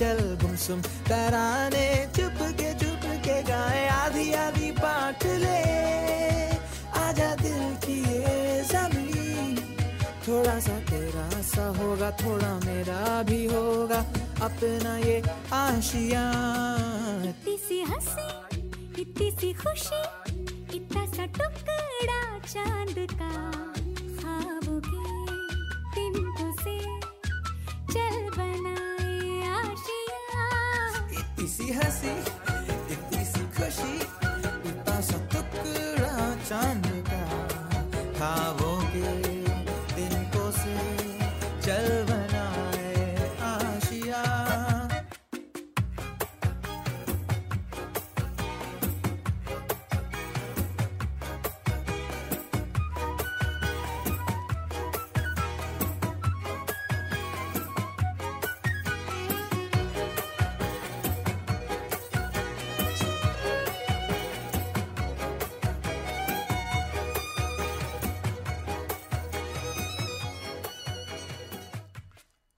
चल 0.00 0.20
गुमसुम, 0.40 0.80
तराने 1.08 1.86
चुप 2.16 2.38
के 2.56 2.72
चुप 2.80 3.02
के 3.20 3.36
गाए, 3.42 3.82
आधी 3.88 4.32
आधी 4.32 4.70
बांट 4.72 5.24
ले। 5.42 5.60
आजा 7.00 7.28
दिल 7.42 7.60
की 7.84 7.96
ये 8.08 8.62
ज़मीन, 8.64 9.56
थोड़ा 10.24 10.58
सा 10.58 10.78
तेरा 10.88 11.28
सा 11.42 11.66
होगा, 11.76 12.10
थोड़ा 12.22 12.52
मेरा 12.64 13.22
भी 13.28 13.44
होगा, 13.44 14.00
अपना 14.40 14.96
ये 15.04 15.20
आशिया। 15.52 16.24
इतनी 17.28 17.56
सी 17.68 17.82
हँसी, 17.92 18.28
इतनी 19.02 19.30
सी 19.30 19.52
खुशी 19.52 19.99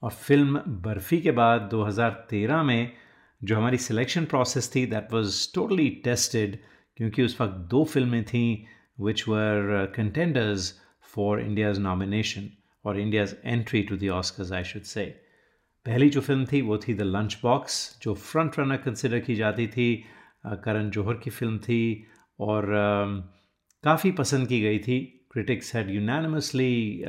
और 0.02 0.10
फ़िल्म 0.10 0.62
बर्फ़ी 0.68 1.20
के 1.20 1.30
बाद 1.30 1.70
2013 1.74 2.62
में 2.62 2.92
जो 3.44 3.56
हमारी 3.56 3.76
सिलेक्शन 3.76 4.24
प्रोसेस 4.24 4.72
थी 4.76 4.86
दैट 4.86 5.12
वाज 5.12 5.52
टोटली 5.54 5.88
टेस्टेड 6.04 6.58
क्योंकि 6.96 7.22
उस 7.22 7.40
वक्त 7.40 7.54
दो 7.54 7.84
फ़िल्में 7.84 8.24
थीं 8.24 8.64
which 9.04 9.28
were 9.28 9.92
contenders 9.96 10.80
for 11.14 11.40
India's 11.40 11.80
nomination 11.80 12.48
और 12.84 13.00
India's 13.00 13.34
entry 13.44 13.82
to 13.82 13.96
the 13.96 14.08
Oscars 14.08 14.52
I 14.52 14.64
should 14.64 14.82
say 14.82 15.04
पहली 15.86 16.10
जो 16.10 16.20
फ़िल्म 16.20 16.44
थी, 16.44 16.60
वो 16.60 16.78
थी 16.78 16.94
द 16.94 17.02
लंच 17.02 17.38
बॉक्स 17.42 17.98
जो 18.02 18.14
फ्रंट 18.14 18.58
रनर 18.58 18.76
कंसिडर 18.76 19.18
की 19.18 19.34
जाती 19.34 19.66
थी 19.66 20.04
करण 20.46 20.90
जौहर 20.90 21.14
की 21.14 21.30
फ़िल्म 21.30 21.58
थी 21.58 22.06
और 22.40 22.66
काफ़ी 23.84 24.10
पसंद 24.10 24.48
की 24.48 24.60
गई 24.60 24.78
थी। 24.78 25.28
Critics 25.32 25.74
had 25.74 25.88
unanimously 25.88 27.06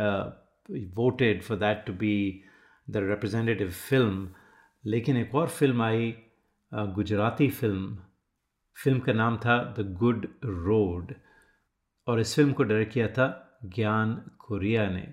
voted 0.95 1.41
for 1.41 1.57
for 1.57 1.85
to 1.85 1.93
to 1.93 1.99
be 2.88 3.55
the 3.55 3.69
film. 3.69 4.27
लेकिन 4.84 5.17
एक 5.17 5.36
और 5.36 5.47
फ़िल्म 5.49 5.81
आई 5.81 6.13
गुजराती 6.71 7.49
फ़िल्म। 7.49 7.95
फ़िल्म 8.77 8.99
का 8.99 9.13
नाम 9.13 9.38
था 9.38 9.57
द 9.77 9.86
गुड 9.99 10.27
रोड। 10.45 11.13
और 12.07 12.19
इस 12.19 12.36
फ़िल्म 12.36 12.53
को 12.53 12.63
डायरेक्ट 12.63 12.93
किया 12.93 13.07
था 13.07 13.27
ज्ञान 13.75 14.13
कुरिया 14.39 14.88
ने। 14.89 15.07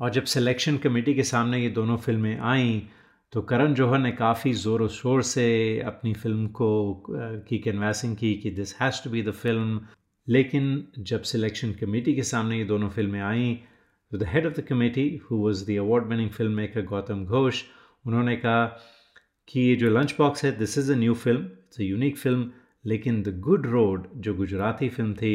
और 0.00 0.10
जब 0.10 0.24
सिलेक्शन 0.24 0.76
कमेटी 0.78 1.14
के 1.14 1.22
सामने 1.22 1.58
ये 1.62 1.68
दोनों 1.70 1.96
फ़िल्में 1.96 2.38
आईं 2.38 2.80
तो 3.32 3.42
करण 3.42 3.74
जौहर 3.74 3.98
ने 3.98 4.10
काफ़ी 4.12 4.52
ज़ोर 4.52 4.88
शोर 4.90 5.22
से 5.22 5.44
अपनी 5.86 6.12
फ़िल्म 6.14 6.46
को 6.58 6.70
की 7.48 7.58
कैनवासिंग 7.58 8.16
की 8.16 8.34
कि 8.42 8.50
this 8.50 8.74
has 8.80 9.02
to 9.04 9.10
be 9.10 9.22
the 9.22 9.30
film 9.32 9.80
लेकिन 10.28 10.66
जब 10.98 11.22
सिलेक्शन 11.22 11.72
कमेटी 11.80 12.14
के 12.14 12.22
सामने 12.22 12.58
ये 12.58 12.64
दोनों 12.64 12.88
फ़िल्में 12.90 13.20
आईं 13.20 13.56
तो 14.12 14.18
the 14.18 14.28
head 14.28 14.46
of 14.46 14.54
the 14.54 14.64
committee 14.68 15.06
who 15.24 15.42
was 15.44 15.64
the 15.70 15.78
award 15.80 16.06
winning 16.08 16.30
filmmaker 16.56 16.82
Gautam 16.86 17.24
Ghosh 17.24 17.62
उन्होंने 18.06 18.36
कहा 18.36 18.64
कि 19.48 19.60
ये 19.60 19.74
जो 19.76 19.90
लंच 19.90 20.14
बॉक्स 20.18 20.44
है 20.44 20.56
this 20.58 20.78
is 20.78 20.92
a 20.92 20.96
new 20.96 21.14
film 21.24 21.42
it's 21.42 21.80
a 21.80 21.84
unique 21.84 22.18
film 22.18 22.50
लेकिन 22.84 23.22
द 23.22 23.38
गुड 23.40 23.66
रोड 23.66 24.08
जो 24.24 24.34
गुजराती 24.34 24.88
फ़िल्म 24.88 25.14
थी 25.14 25.34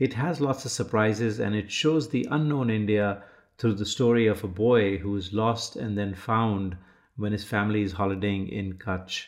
it 0.00 0.14
has 0.16 0.42
lots 0.44 0.66
of 0.66 0.72
surprises 0.72 1.40
and 1.40 1.56
it 1.56 1.70
shows 1.80 2.10
the 2.16 2.22
unknown 2.32 2.70
India 2.70 3.16
through 3.58 3.74
the 3.74 3.86
story 3.86 4.26
of 4.26 4.44
a 4.44 4.48
boy 4.48 4.98
who 4.98 5.16
is 5.16 5.32
lost 5.32 5.76
and 5.76 5.96
then 5.96 6.14
found 6.14 6.76
when 7.16 7.32
his 7.32 7.44
family 7.44 7.82
is 7.82 7.94
holidaying 7.94 8.48
in 8.50 8.72
Kutch. 8.78 9.24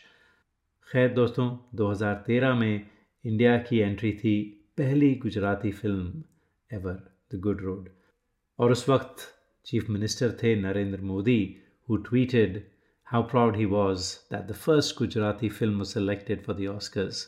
खैर 0.88 1.08
दोस्तों 1.14 1.48
2013 1.76 2.54
में 2.58 2.86
India 3.24 3.56
की 3.62 3.78
entry 3.78 4.12
थी 4.18 4.34
पहली 4.78 5.14
Gujarati 5.22 5.72
film 5.72 6.22
ever 6.70 6.94
the 7.32 7.40
good 7.40 7.60
road 7.60 7.88
और 8.58 8.72
उस 8.72 8.88
वक्त 8.88 9.16
chief 9.66 9.90
minister 9.90 10.36
थे 10.42 10.54
Narendra 10.60 11.00
Modi 11.10 11.40
who 11.88 11.96
tweeted 12.08 12.62
how 13.06 13.22
proud 13.30 13.56
he 13.56 13.64
was 13.64 14.12
that 14.32 14.46
the 14.46 14.54
first 14.56 14.98
Gujarati 14.98 15.48
film 15.48 15.82
selected 15.92 16.44
for 16.44 16.56
the 16.56 16.66
Oscars 16.68 17.26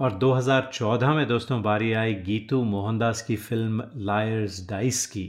और 0.00 0.18
2014 0.18 1.14
में 1.16 1.26
दोस्तों 1.28 1.60
बारी 1.62 1.92
आई 1.92 2.14
गीतू 2.26 2.62
मोहनदास 2.64 3.22
की 3.22 3.36
फ़िल्म 3.36 3.82
लायर्स 3.96 4.60
डाइस 4.68 5.06
की, 5.06 5.24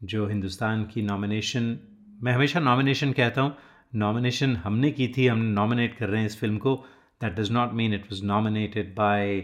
जो 0.00 0.26
हिंदुस्तान 0.26 0.84
की 0.84 1.02
नॉमिनेशन 1.02 1.78
मैं 2.22 2.32
हमेशा 2.32 2.60
नॉमिनेशन 2.60 3.12
कहता 3.12 3.40
हूँ 3.40 3.54
नॉमिनेशन 3.94 4.56
हमने 4.56 4.90
की 4.90 5.08
थी, 5.16 5.26
हम 5.26 5.38
नॉमिनेट 5.38 5.96
कर 5.98 6.08
रहे 6.08 6.20
हैं 6.20 6.26
इस 6.26 6.38
फ़िल्म 6.40 6.58
को। 6.58 6.74
That 7.20 7.32
does 7.34 7.52
not 7.52 7.72
mean 7.72 7.94
it 7.94 8.12
was 8.12 8.24
nominated 8.24 8.94
by 8.94 9.40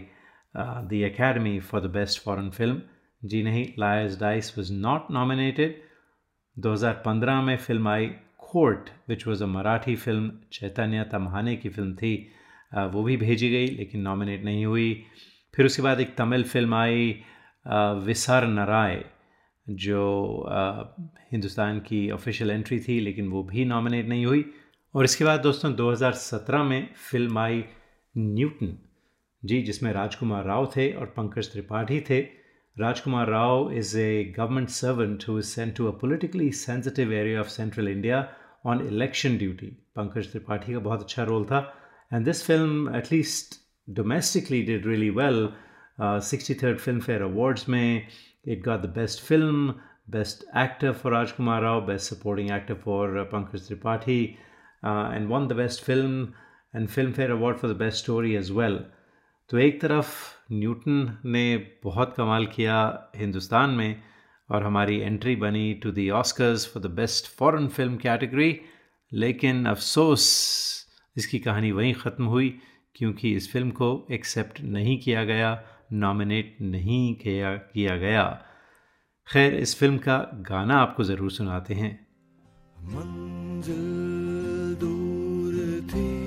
the 0.55 1.01
Academy 1.05 1.59
for 1.59 1.81
the 1.81 1.91
best 1.91 2.21
foreign 2.23 2.49
film 2.51 2.81
जी 3.25 3.41
नहीं 3.43 3.65
Liar's 3.79 4.19
Dice 4.19 4.53
was 4.57 4.71
not 4.73 5.11
nominated 5.11 5.81
2015 6.57 7.41
में 7.41 7.55
film 7.57 7.87
I 7.87 8.05
Court 8.51 8.89
which 9.09 9.25
was 9.27 9.43
a 9.43 9.47
Marathi 9.47 9.95
film 9.95 10.31
Chaitanya 10.53 11.03
Tamhane 11.11 11.55
की 11.55 11.69
film 11.69 11.93
थी। 11.95 12.15
वो 12.91 13.03
भी 13.03 13.17
भेजी 13.17 13.49
गई, 13.51 13.67
लेकिन 13.67 14.01
nominate 14.01 14.43
नहीं 14.45 14.65
हुई। 14.65 15.03
फिर 15.53 15.65
उसके 15.65 15.81
बाद 15.81 15.99
एक 15.99 16.15
तमिल 16.17 16.43
फ़िल्म 16.43 16.73
आई 16.75 17.09
विसर 18.05 18.47
नराय 18.47 19.03
जो 19.67 20.03
हिंदुस्तान 21.31 21.79
की 21.79 22.09
ऑफिशियल 22.11 22.51
एंट्री 22.51 22.79
थी, 22.79 22.99
लेकिन 22.99 23.27
वो 23.27 23.43
भी 23.43 23.65
नॉमिनेट 23.65 24.07
नहीं 24.07 24.25
हुई। 24.25 24.45
और 24.93 25.03
इसके 25.03 25.25
बाद 25.25 25.39
दोस्तों 25.41 25.73
2017 25.75 26.63
में 26.63 26.87
फ़िल्म 27.11 27.37
आई 27.39 27.63
न्यूटन 28.15 28.77
जी, 29.43 29.61
जिसमें 29.61 29.91
राजकुमार 29.93 30.43
राव 30.45 30.71
थे 30.75 30.91
और 30.91 31.05
पंकज 31.17 31.51
त्रिपाठी 31.51 31.99
थे। 32.09 32.21
Rajkummar 32.76 33.28
Rao 33.28 33.72
is 33.78 33.96
a 33.98 34.32
government 34.38 34.68
servant 34.76 35.24
who 35.28 35.38
is 35.38 35.44
sent 35.44 35.76
to 35.76 35.86
a 35.86 35.92
politically 36.00 36.50
sensitive 36.62 37.12
area 37.12 37.40
of 37.40 37.48
central 37.56 37.88
India 37.88 38.26
on 38.72 38.86
election 38.86 39.36
duty 39.38 39.66
Pankaj 39.96 40.30
Tripathi 40.30 40.72
का 40.72 40.78
बहुत 40.88 41.02
अच्छा 41.02 41.24
रोल 41.32 41.44
था 41.50 41.60
and 42.12 42.24
this 42.24 42.44
film 42.46 42.96
at least 42.96 43.60
domestically 43.88 44.62
did 44.72 44.86
really 44.86 45.10
well 45.20 45.48
sixty 46.30 46.54
third 46.62 46.78
Filmfare 47.00 47.22
awards 47.22 47.68
में 47.68 48.06
It 48.44 48.62
got 48.62 48.80
the 48.80 48.88
best 48.88 49.20
film, 49.20 49.82
best 50.08 50.44
actor 50.54 50.94
for 50.94 51.10
Rajkumar 51.10 51.60
Rao, 51.62 51.80
best 51.80 52.06
supporting 52.06 52.50
actor 52.50 52.74
for 52.74 53.18
uh, 53.18 53.26
Pankaj 53.26 53.68
Tripathi, 53.68 54.38
uh, 54.82 55.10
and 55.12 55.28
won 55.28 55.48
the 55.48 55.54
best 55.54 55.82
film 55.82 56.34
and 56.72 56.88
Filmfare 56.88 57.30
Award 57.30 57.60
for 57.60 57.68
the 57.68 57.74
best 57.74 57.98
story 57.98 58.36
as 58.36 58.50
well. 58.50 58.78
तो 59.50 59.58
एक 59.58 59.80
तरफ 59.80 60.08
Newton 60.49 61.17
ने 61.25 61.57
बहुत 61.83 62.13
कमाल 62.17 62.45
किया 62.45 62.77
हिंदुस्तान 63.15 63.69
में 63.69 64.01
और 64.49 64.63
हमारी 64.63 64.99
एंट्री 64.99 65.35
बनी 65.35 65.73
to 65.83 65.91
the 65.91 66.09
Oscars 66.13 66.65
for 66.73 66.83
the 66.83 66.91
best 66.95 67.27
foreign 67.37 67.67
film 67.67 67.97
category 67.97 68.59
लेकिन 69.11 69.65
अफसोस, 69.65 70.25
इसकी 71.15 71.39
कहानी 71.39 71.71
वहीं 71.71 71.93
ख़त्म 71.93 72.25
हुई 72.25 72.49
क्योंकि 72.95 73.33
इस 73.35 73.51
फ़िल्म 73.51 73.69
को 73.71 74.07
एक्सेप्ट 74.11 74.61
नहीं 74.63 74.97
किया 74.99 75.23
गया 75.23 75.61
नॉमिनेट 75.93 76.57
नहीं 76.61 77.15
किया 77.15 77.55
किया 77.55 77.97
गया। 77.97 78.23
खैर, 79.27 79.53
इस 79.53 79.75
फ़िल्म 79.79 79.97
का 79.97 80.17
गाना 80.49 80.77
आपको 80.77 81.03
ज़रूर 81.03 81.31
सुनाते 81.31 81.73
हैं। 81.73 82.07
मंजिल 82.93 84.75
दूर 84.79 85.81
थी। 85.89 86.24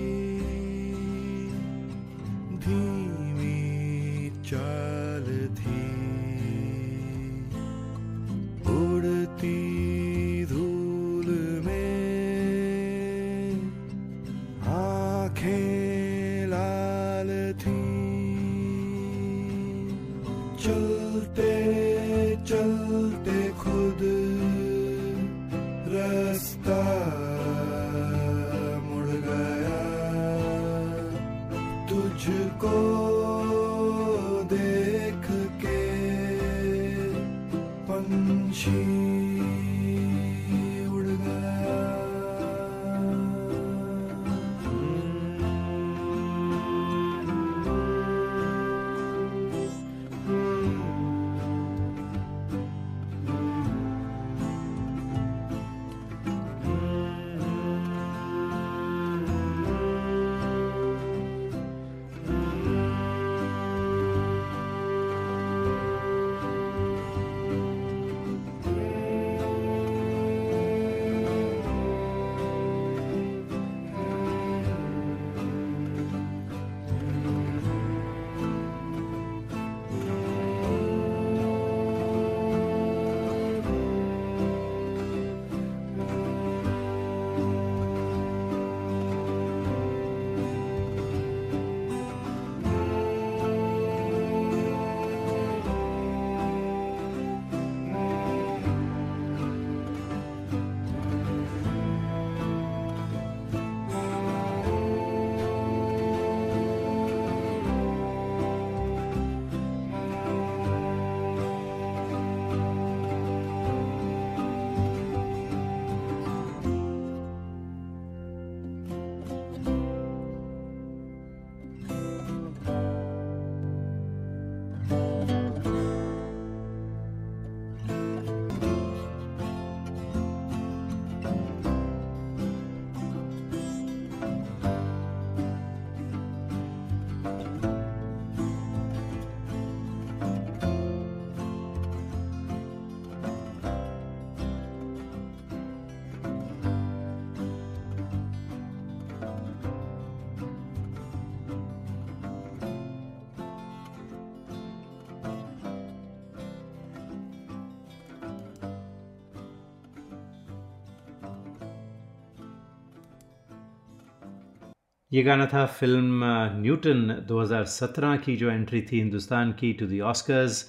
ये 165.12 165.22
गाना 165.22 165.44
था 165.46 165.64
फ़िल्म 165.66 166.24
न्यूटन 166.54 167.14
2017 167.28 168.16
की 168.24 168.34
जो 168.36 168.50
एंट्री 168.50 168.80
थी 168.90 168.98
हिंदुस्तान 168.98 169.52
की 169.60 169.72
to 169.72 169.86
the 169.86 170.00
Oscars 170.04 170.60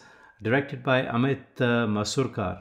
directed 0.44 0.84
by 0.84 1.02
Amit 1.14 1.62
Masurkar. 1.96 2.56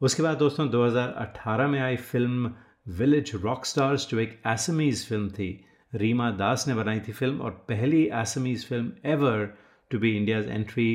उसके 0.00 0.22
बाद 0.22 0.36
दोस्तों 0.38 0.68
2018 0.70 1.68
में 1.68 1.78
आई 1.80 1.96
फ़िल्म 2.10 2.52
विलेज 2.98 3.32
रॉक 3.44 3.64
स्टार्स 3.66 4.08
जो 4.10 4.18
एक 4.20 4.38
एसमीज़ 4.46 5.06
फ़िल्म 5.06 5.28
थी। 5.30 5.48
रीमा 5.94 6.30
दास 6.42 6.68
ने 6.68 6.74
बनाई 6.74 7.00
थी 7.08 7.12
फ़िल्म 7.12 7.40
और 7.40 7.50
पहली 7.68 8.04
Assamese 8.20 8.66
film 8.66 8.92
ever 9.12 9.48
to 9.90 9.98
be 9.98 10.16
India's 10.16 10.48
entry 10.50 10.90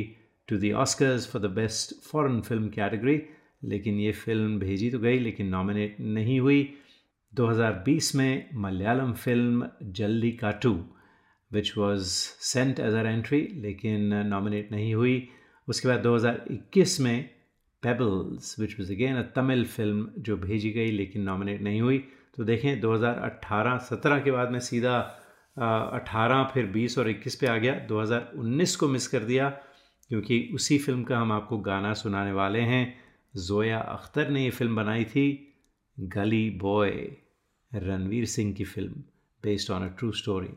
to 0.47 0.58
the 0.58 0.74
Oscars 0.86 1.32
for 1.32 1.41
the 1.41 1.53
best 1.56 1.99
foreign 2.12 2.41
film 2.41 2.70
category 2.78 3.22
लेकिन 3.66 3.99
ये 3.99 4.12
फ़िल्म 4.14 4.60
भेजी 4.60 4.89
तो 4.91 4.99
गई, 4.99 5.20
लेकिन 5.20 5.47
नॉमिनेट 5.49 5.97
नहीं 5.99 6.39
हुई। 6.39 6.64
2020 7.36 8.16
में 8.16 8.50
Malayalam 8.56 9.14
film 9.14 9.68
Jallikattu 10.32 10.72
which 11.52 11.78
was 11.78 12.04
sent 12.42 12.80
as 12.80 12.96
our 12.96 13.08
entry 13.08 13.48
लेकिन 13.54 14.14
नॉमिनेट 14.14 14.72
नहीं 14.72 14.94
हुई। 14.96 15.28
उसके 15.68 15.88
बाद 15.88 16.00
2021 16.00 17.00
में 17.00 17.30
Pebbles 17.84 18.60
which 18.60 18.80
was 18.80 18.92
again 18.94 19.18
a 19.18 19.22
Tamil 19.22 19.66
film 19.66 20.08
जो 20.20 20.38
भेजी 20.38 20.72
गई 20.72 20.92
लेकिन 20.92 21.22
नॉमिनेट 21.22 21.62
नहीं 21.62 21.82
हुई। 21.82 21.98
तो 22.38 22.44
देखें 22.44 22.80
2018 22.80 23.78
17 23.78 24.20
के 24.20 24.32
बाद 24.32 24.52
में 24.52 24.60
सीधा 24.60 24.98
अ, 25.58 25.90
18 25.94 26.44
फिर 26.44 26.66
20 26.66 26.98
और 26.98 27.10
21 27.10 27.36
पे 27.36 27.48
आ 27.48 27.58
गया। 27.58 27.74
2019 27.80 28.76
को 28.76 28.88
मिस 28.88 29.08
कर 29.08 29.20
दिया 29.20 29.50
क्योंकि 30.10 30.52
उसी 30.54 30.78
फ़िल्म 30.78 31.04
का 31.04 31.18
हम 31.18 31.32
आपको 31.32 31.58
गाना 31.58 31.94
सुनाने 31.94 32.32
वाले 32.32 32.60
हैं। 32.60 33.00
जोया 33.38 33.80
अख्तर 33.80 34.30
ने 34.30 34.44
ये 34.44 34.50
फ़िल्म 34.50 34.76
बनाई 34.76 35.06
थी 35.06 35.56
गली 36.00 36.50
बॉय। 36.50 36.92
रणवीर 37.72 38.26
सिंह 38.26 38.53
की 38.53 38.63
film 38.63 39.03
based 39.43 39.72
on 39.72 39.84
a 39.84 39.89
true 39.99 40.11
story 40.11 40.53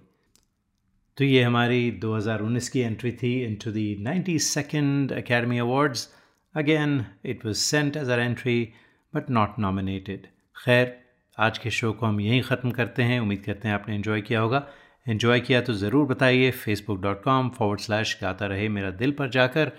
तो 1.19 1.25
ये 1.25 1.43
हमारी 1.43 1.91
2019 2.05 2.69
की 2.69 2.81
एंट्री 2.81 3.13
थी 3.13 3.33
into 3.45 3.71
the 3.71 3.87
92nd 4.07 5.13
Academy 5.13 5.59
Awards 5.59 6.09
again 6.55 7.05
it 7.25 7.45
was 7.47 7.55
sent 7.57 7.97
as 7.97 8.11
our 8.11 8.21
entry 8.21 8.69
but 9.15 9.31
not 9.31 9.59
nominated 9.59 10.27
खैर, 10.57 10.97
आज 11.39 11.59
के 11.59 11.71
शो 11.71 11.93
को 11.93 12.07
हम 12.07 12.21
यहीं 12.21 12.41
ख़त्म 12.43 12.71
करते 12.71 13.03
हैं। 13.03 13.19
उम्मीद 13.21 13.43
करते 13.45 13.69
हैं 13.69 13.75
आपने 13.75 13.95
इन्जॉय 13.95 14.21
किया 14.21 14.41
होगा। 14.41 14.67
इन्जॉय 15.07 15.41
किया 15.41 15.61
तो 15.61 15.75
ज़रूर 15.75 16.07
बताइए 16.07 16.51
Facebook 16.51 17.01
dot 17.01 17.23
com 17.23 17.49
forward 17.51 17.81
slash 17.81 18.19
Gaata 18.23 18.47
Rahe 18.47 18.69
Mera 18.69 18.91
दिल 18.91 19.13
पर 19.13 19.29
जाकर। 19.31 19.73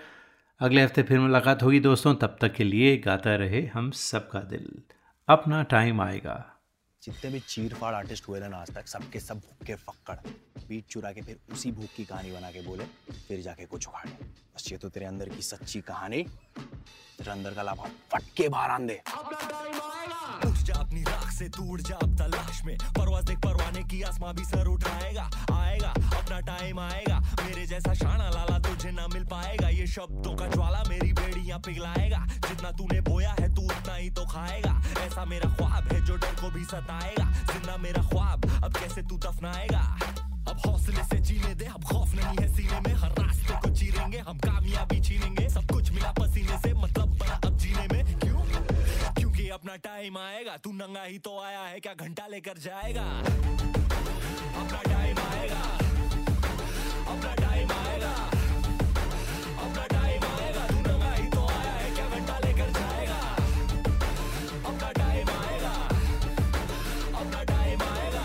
अगले 0.60 0.82
हफ़्ते 0.82 1.02
फिर 1.02 1.18
मुलाकात 1.18 1.62
होगी 1.62 1.80
दोस्तों, 1.80 2.14
तब 2.14 2.36
तक 2.40 2.54
के 2.54 2.64
लिए 2.64 2.96
गाता 2.96 3.34
रहे 3.36 3.66
हम 3.66 3.90
सबका 3.90 4.40
दिल। 4.40 4.70
अपना 5.28 5.62
टाइम 5.62 6.00
आएगा। 6.00 6.59
जितने 7.02 7.30
भी 7.30 7.40
चीरफाड़ 7.40 7.94
आर्टिस्ट 7.94 8.28
हुए 8.28 8.40
ना 8.40 8.56
आज 8.56 8.70
तक, 8.70 8.86
सबके 8.86 9.20
सब 9.20 9.38
भूखे 9.38 9.74
फक्कड़। 9.74 10.16
बीट 10.68 10.86
चुरा 10.86 11.12
के 11.12 11.22
फिर 11.22 11.38
उसी 11.52 11.72
भूख 11.72 11.88
की 11.96 12.04
कहानी 12.04 12.32
बना 12.32 12.50
के 12.50 12.62
बोले, 12.62 12.84
फिर 13.28 13.40
जाके 13.40 13.66
कुछ 13.66 13.86
उखाड़े। 13.88 14.12
बस 14.60 14.72
ये 14.72 14.76
तो 14.78 14.88
तेरे 14.92 15.06
अंदर 15.06 15.28
की 15.28 15.42
सच्ची 15.42 15.80
कहानी। 15.80 16.22
तेरे 17.16 17.30
अंदर 17.30 17.54
का 17.56 17.62
लाभा 17.62 17.84
फट 18.12 18.24
के 18.36 18.48
बाहर 18.48 18.70
आन 18.70 18.86
दे। 18.86 19.00
उठ 20.44 20.58
जा 20.68 20.74
अपनी 20.74 21.02
राख 21.02 21.30
से 21.32 21.48
तू 21.48 21.64
उड़ 21.64 21.80
जा 21.80 21.96
अब 21.96 22.16
तलाश 22.18 22.60
में। 22.64 22.76
परवाज 22.76 23.24
देख 23.24 23.38
परवाने 23.40 23.82
की 23.88 24.02
आसमां 24.02 24.34
भी 24.36 24.44
सर 24.44 24.66
उठाएगा 24.68 25.24
आएगा 25.52 25.90
अपना 26.12 26.40
टाइम 26.44 26.80
आएगा। 26.80 27.18
मेरे 27.40 27.66
जैसा 27.66 27.94
शाना 27.94 28.28
लाला 28.30 28.58
तुझे 28.68 28.90
ना 28.92 29.06
मिल 29.08 29.24
पाएगा। 29.32 29.68
ये 29.70 29.86
शब्दों 29.88 30.36
का 30.36 30.46
ज्वाला 30.52 30.82
मेरी 30.88 31.12
बेड़ियाँ 31.12 31.58
पिघलाएगा। 31.64 32.24
जितना 32.28 32.70
तूने 32.76 33.00
बोया 33.08 33.32
है 33.40 33.54
तू 33.54 33.62
उतना 33.64 33.94
ही 33.94 34.10
तो 34.10 34.26
खाएगा। 34.28 34.80
ऐसा 35.06 35.24
मेरा 35.24 35.54
ख्वाब 35.56 35.92
है 35.92 36.04
जो 36.06 36.16
डर 36.16 36.34
को 36.40 36.50
भी 36.50 36.64
सताएगा। 36.66 37.30
ज़िंदा 37.52 37.76
मेरा 37.78 38.02
ख्वाब 38.10 38.50
अब 38.64 38.72
कैसे 38.76 39.02
तू 39.02 39.18
दफनाएगा? 39.24 39.84
अब 40.50 40.60
हौसले 40.66 41.02
से 41.04 41.18
जीने 41.22 41.54
दे 41.54 41.64
अब 41.66 41.84
टाइम 50.00 50.16
आएगा। 50.18 50.56
तू 50.56 50.70
नंगा 50.72 51.02
ही 51.04 51.18
तो 51.18 51.30
आया 51.38 51.60
है, 51.60 51.80
क्या 51.80 51.92
घंटा 51.94 52.26
लेकर 52.26 52.58
जाएगा? 52.58 53.02
अपना 54.60 54.80
टाइम 54.84 55.18
आएगा। 55.20 55.60
अपना 57.12 57.34
टाइम 57.34 57.72
आएगा। 57.72 58.12
अपना 59.64 59.84
टाइम 59.92 60.24
आएगा। 60.24 60.66
तू 60.68 60.78
नंगा 60.78 61.12
ही 61.12 61.26
तो 61.28 61.44
आया 61.48 61.72
है, 61.72 61.90
क्या 61.94 62.06
घंटा 62.08 62.38
लेकर 62.38 62.70
जाएगा? 62.70 63.18
अपना 64.70 64.90
टाइम 64.92 65.30
आएगा। 65.30 65.74
अपना 67.20 67.44
टाइम 67.44 67.82
आएगा। 67.82 68.24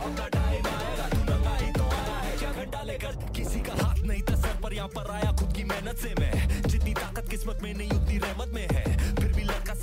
अपना 0.00 0.28
टाइम 0.28 0.66
आएगा। 0.66 1.08
तू 1.08 1.20
नंगा 1.24 1.56
ही 1.56 1.72
तो 1.72 1.90
आया 1.90 2.16
है, 2.16 2.36
क्या 2.38 2.52
घंटा 2.52 2.82
लेकर? 2.82 3.30
किसी 3.32 3.60
का 3.60 3.74
हाथ 3.84 3.98
नहीं 3.98 4.22
था 4.22 4.36
सर 4.36 4.60
पर, 4.62 4.74
यहाँ 4.74 4.88
पर 4.88 5.10
आया 5.10 5.32
खुद 5.32 5.52
की 5.52 5.64
मेहनत 5.64 5.96
से 5.98 6.14
मैं। 6.20 6.62
जितनी 6.62 6.94
ताकत 6.94 7.30
किस्मत 7.30 7.62
में, 7.62 7.72
नहीं 7.74 7.90
उतनी 7.90 8.18
रहमत 8.18 8.54
में 8.54 8.66
है। 8.72 9.01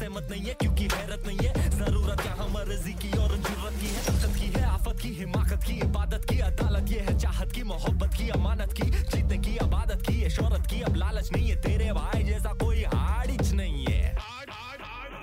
सहमत 0.10 0.32
नहीं 0.32 0.42
है, 0.42 0.54
क्योंकि 0.54 0.88
हैरत 0.94 1.26
नहीं 1.28 1.48
है। 1.48 1.70
ज़रूरत 1.70 2.22
यहाँ 2.26 2.48
मर्ज़ी 2.50 2.94
की 2.94 3.12
और 3.18 3.36
ज़रूरत 3.38 3.76
की 3.80 3.88
है। 3.88 4.02
ताकत 4.06 4.36
की 4.36 4.48
है, 4.48 4.64
आफत 4.66 5.00
की, 5.02 5.10
हिमाकत 5.10 5.64
की, 5.64 5.74
इबादत 5.80 6.26
की, 6.30 6.40
अदालत 6.40 6.92
ये 6.92 7.00
है, 7.00 7.18
चाहत 7.20 7.52
की, 7.52 7.64
मोहब्बत 7.64 8.14
की, 8.14 8.30
अमानत 8.30 8.74
की 8.74 8.90
जीतने 8.90 9.38
की, 9.38 9.56
अबादत 9.58 10.02
की 10.02 10.30
शोहरत 10.30 10.68
की, 10.68 10.82
अब 10.82 10.96
लालच 10.96 11.32
नहीं 11.32 11.50
है, 11.50 11.62
तेरे 11.62 11.92
भाई 11.94 12.24
जैसा 12.24 12.54
कोई 12.54 12.84
हाड़िच 12.84 13.52
नहीं 13.52 13.86
है। 13.90 14.18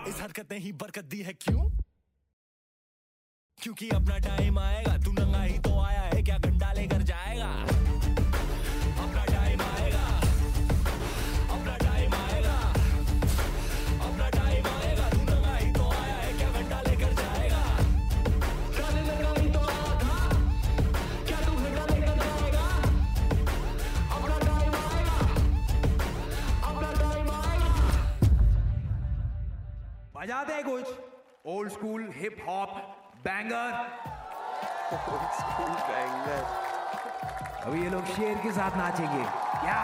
इस 0.08 0.20
हरकत 0.22 0.52
ने 0.52 0.58
ही 0.58 0.72
बरकत 0.72 1.04
दी 1.04 1.22
है, 1.22 1.32
क्यों? 1.32 1.68
क्योंकि 3.58 3.88
अपना 3.88 4.18
टाइम 4.18 4.58
आएगा, 4.58 4.96
तू 4.98 5.12
नंगा 5.12 5.42
ही 5.42 5.58
तो 5.58 5.78
आया 5.80 6.02
है, 6.02 6.22
क्या 6.22 6.38
बजा 30.26 30.38
हैं 30.50 30.62
कुछ। 30.64 30.86
Old 31.46 31.70
school 31.72 32.06
hip 32.14 32.36
hop 32.46 32.70
banger 33.24 33.74
old 34.94 35.26
school 35.34 35.74
banger 35.90 36.42
अभी 37.66 37.82
ये 37.82 37.90
लोग 37.90 38.06
शेर 38.06 38.38
के 38.38 38.52
साथ 38.52 38.76
नाचेंगे। 38.76 39.22
क्या 39.60 39.76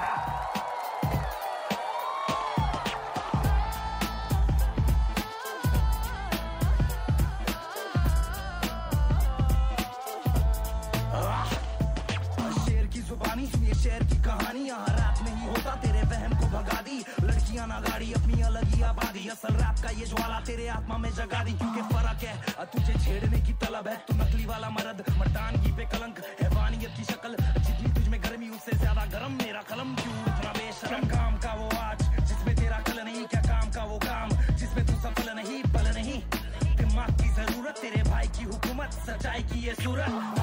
ये 19.92 20.06
ज्वाला 20.06 20.38
तेरे 20.46 20.66
आत्मा 20.70 20.96
में 20.98 21.10
जगा 21.14 21.42
दी, 21.44 21.52
क्योंकि 21.52 21.82
फ़र्क 21.92 22.22
है। 22.24 22.34
तुझे 22.72 22.94
छेड़ने 23.04 23.40
की 23.40 23.52
तलब 23.62 23.88
है, 23.88 23.96
तू 24.06 24.14
नकली 24.16 24.44
वाला 24.46 24.68
मर्द, 24.70 25.04
मर्दानगी 25.18 25.72
पे 25.76 25.84
कलंक, 25.92 26.18
हैवानियत 26.42 26.92
की 26.96 27.04
शक्ल। 27.04 27.36
जितनी 27.58 27.92
तुझ 27.94 28.06
में 28.08 28.20
गर्मी, 28.22 28.48
उससे 28.50 28.76
ज़्यादा 28.78 29.04
गर्म 29.14 29.32
मेरा 29.42 29.62
कलम 29.70 29.94
क्यों? 29.96 30.18
इतना 30.22 30.52
बेशरम 30.52 31.08
काम 31.08 31.36
का 31.38 31.52
वो 31.54 31.68
आज, 31.78 32.02
जिसमें 32.28 32.54
तेरा 32.56 32.78
कल 32.88 33.02
नहीं, 33.02 33.24
क्या 33.26 33.42
काम 33.42 33.70
का 33.70 33.84
वो 33.84 33.98
काम? 34.06 34.30
जिसमें 34.56 34.86
तू 34.86 34.94
सफल 35.00 35.34
नहीं, 35.34 35.62
बल 35.74 35.92
नहीं। 35.94 36.20
दिमाग 36.76 37.10
की 37.22 37.28
ज़रूरत 37.34 37.78
तेरे 37.82 38.02
भाई 38.10 38.28
की 38.38 38.44
हुकूमत, 38.44 39.00
सच्चाई 39.06 39.42
की 39.52 39.66
ये 39.66 39.74
सूरत। 39.82 40.41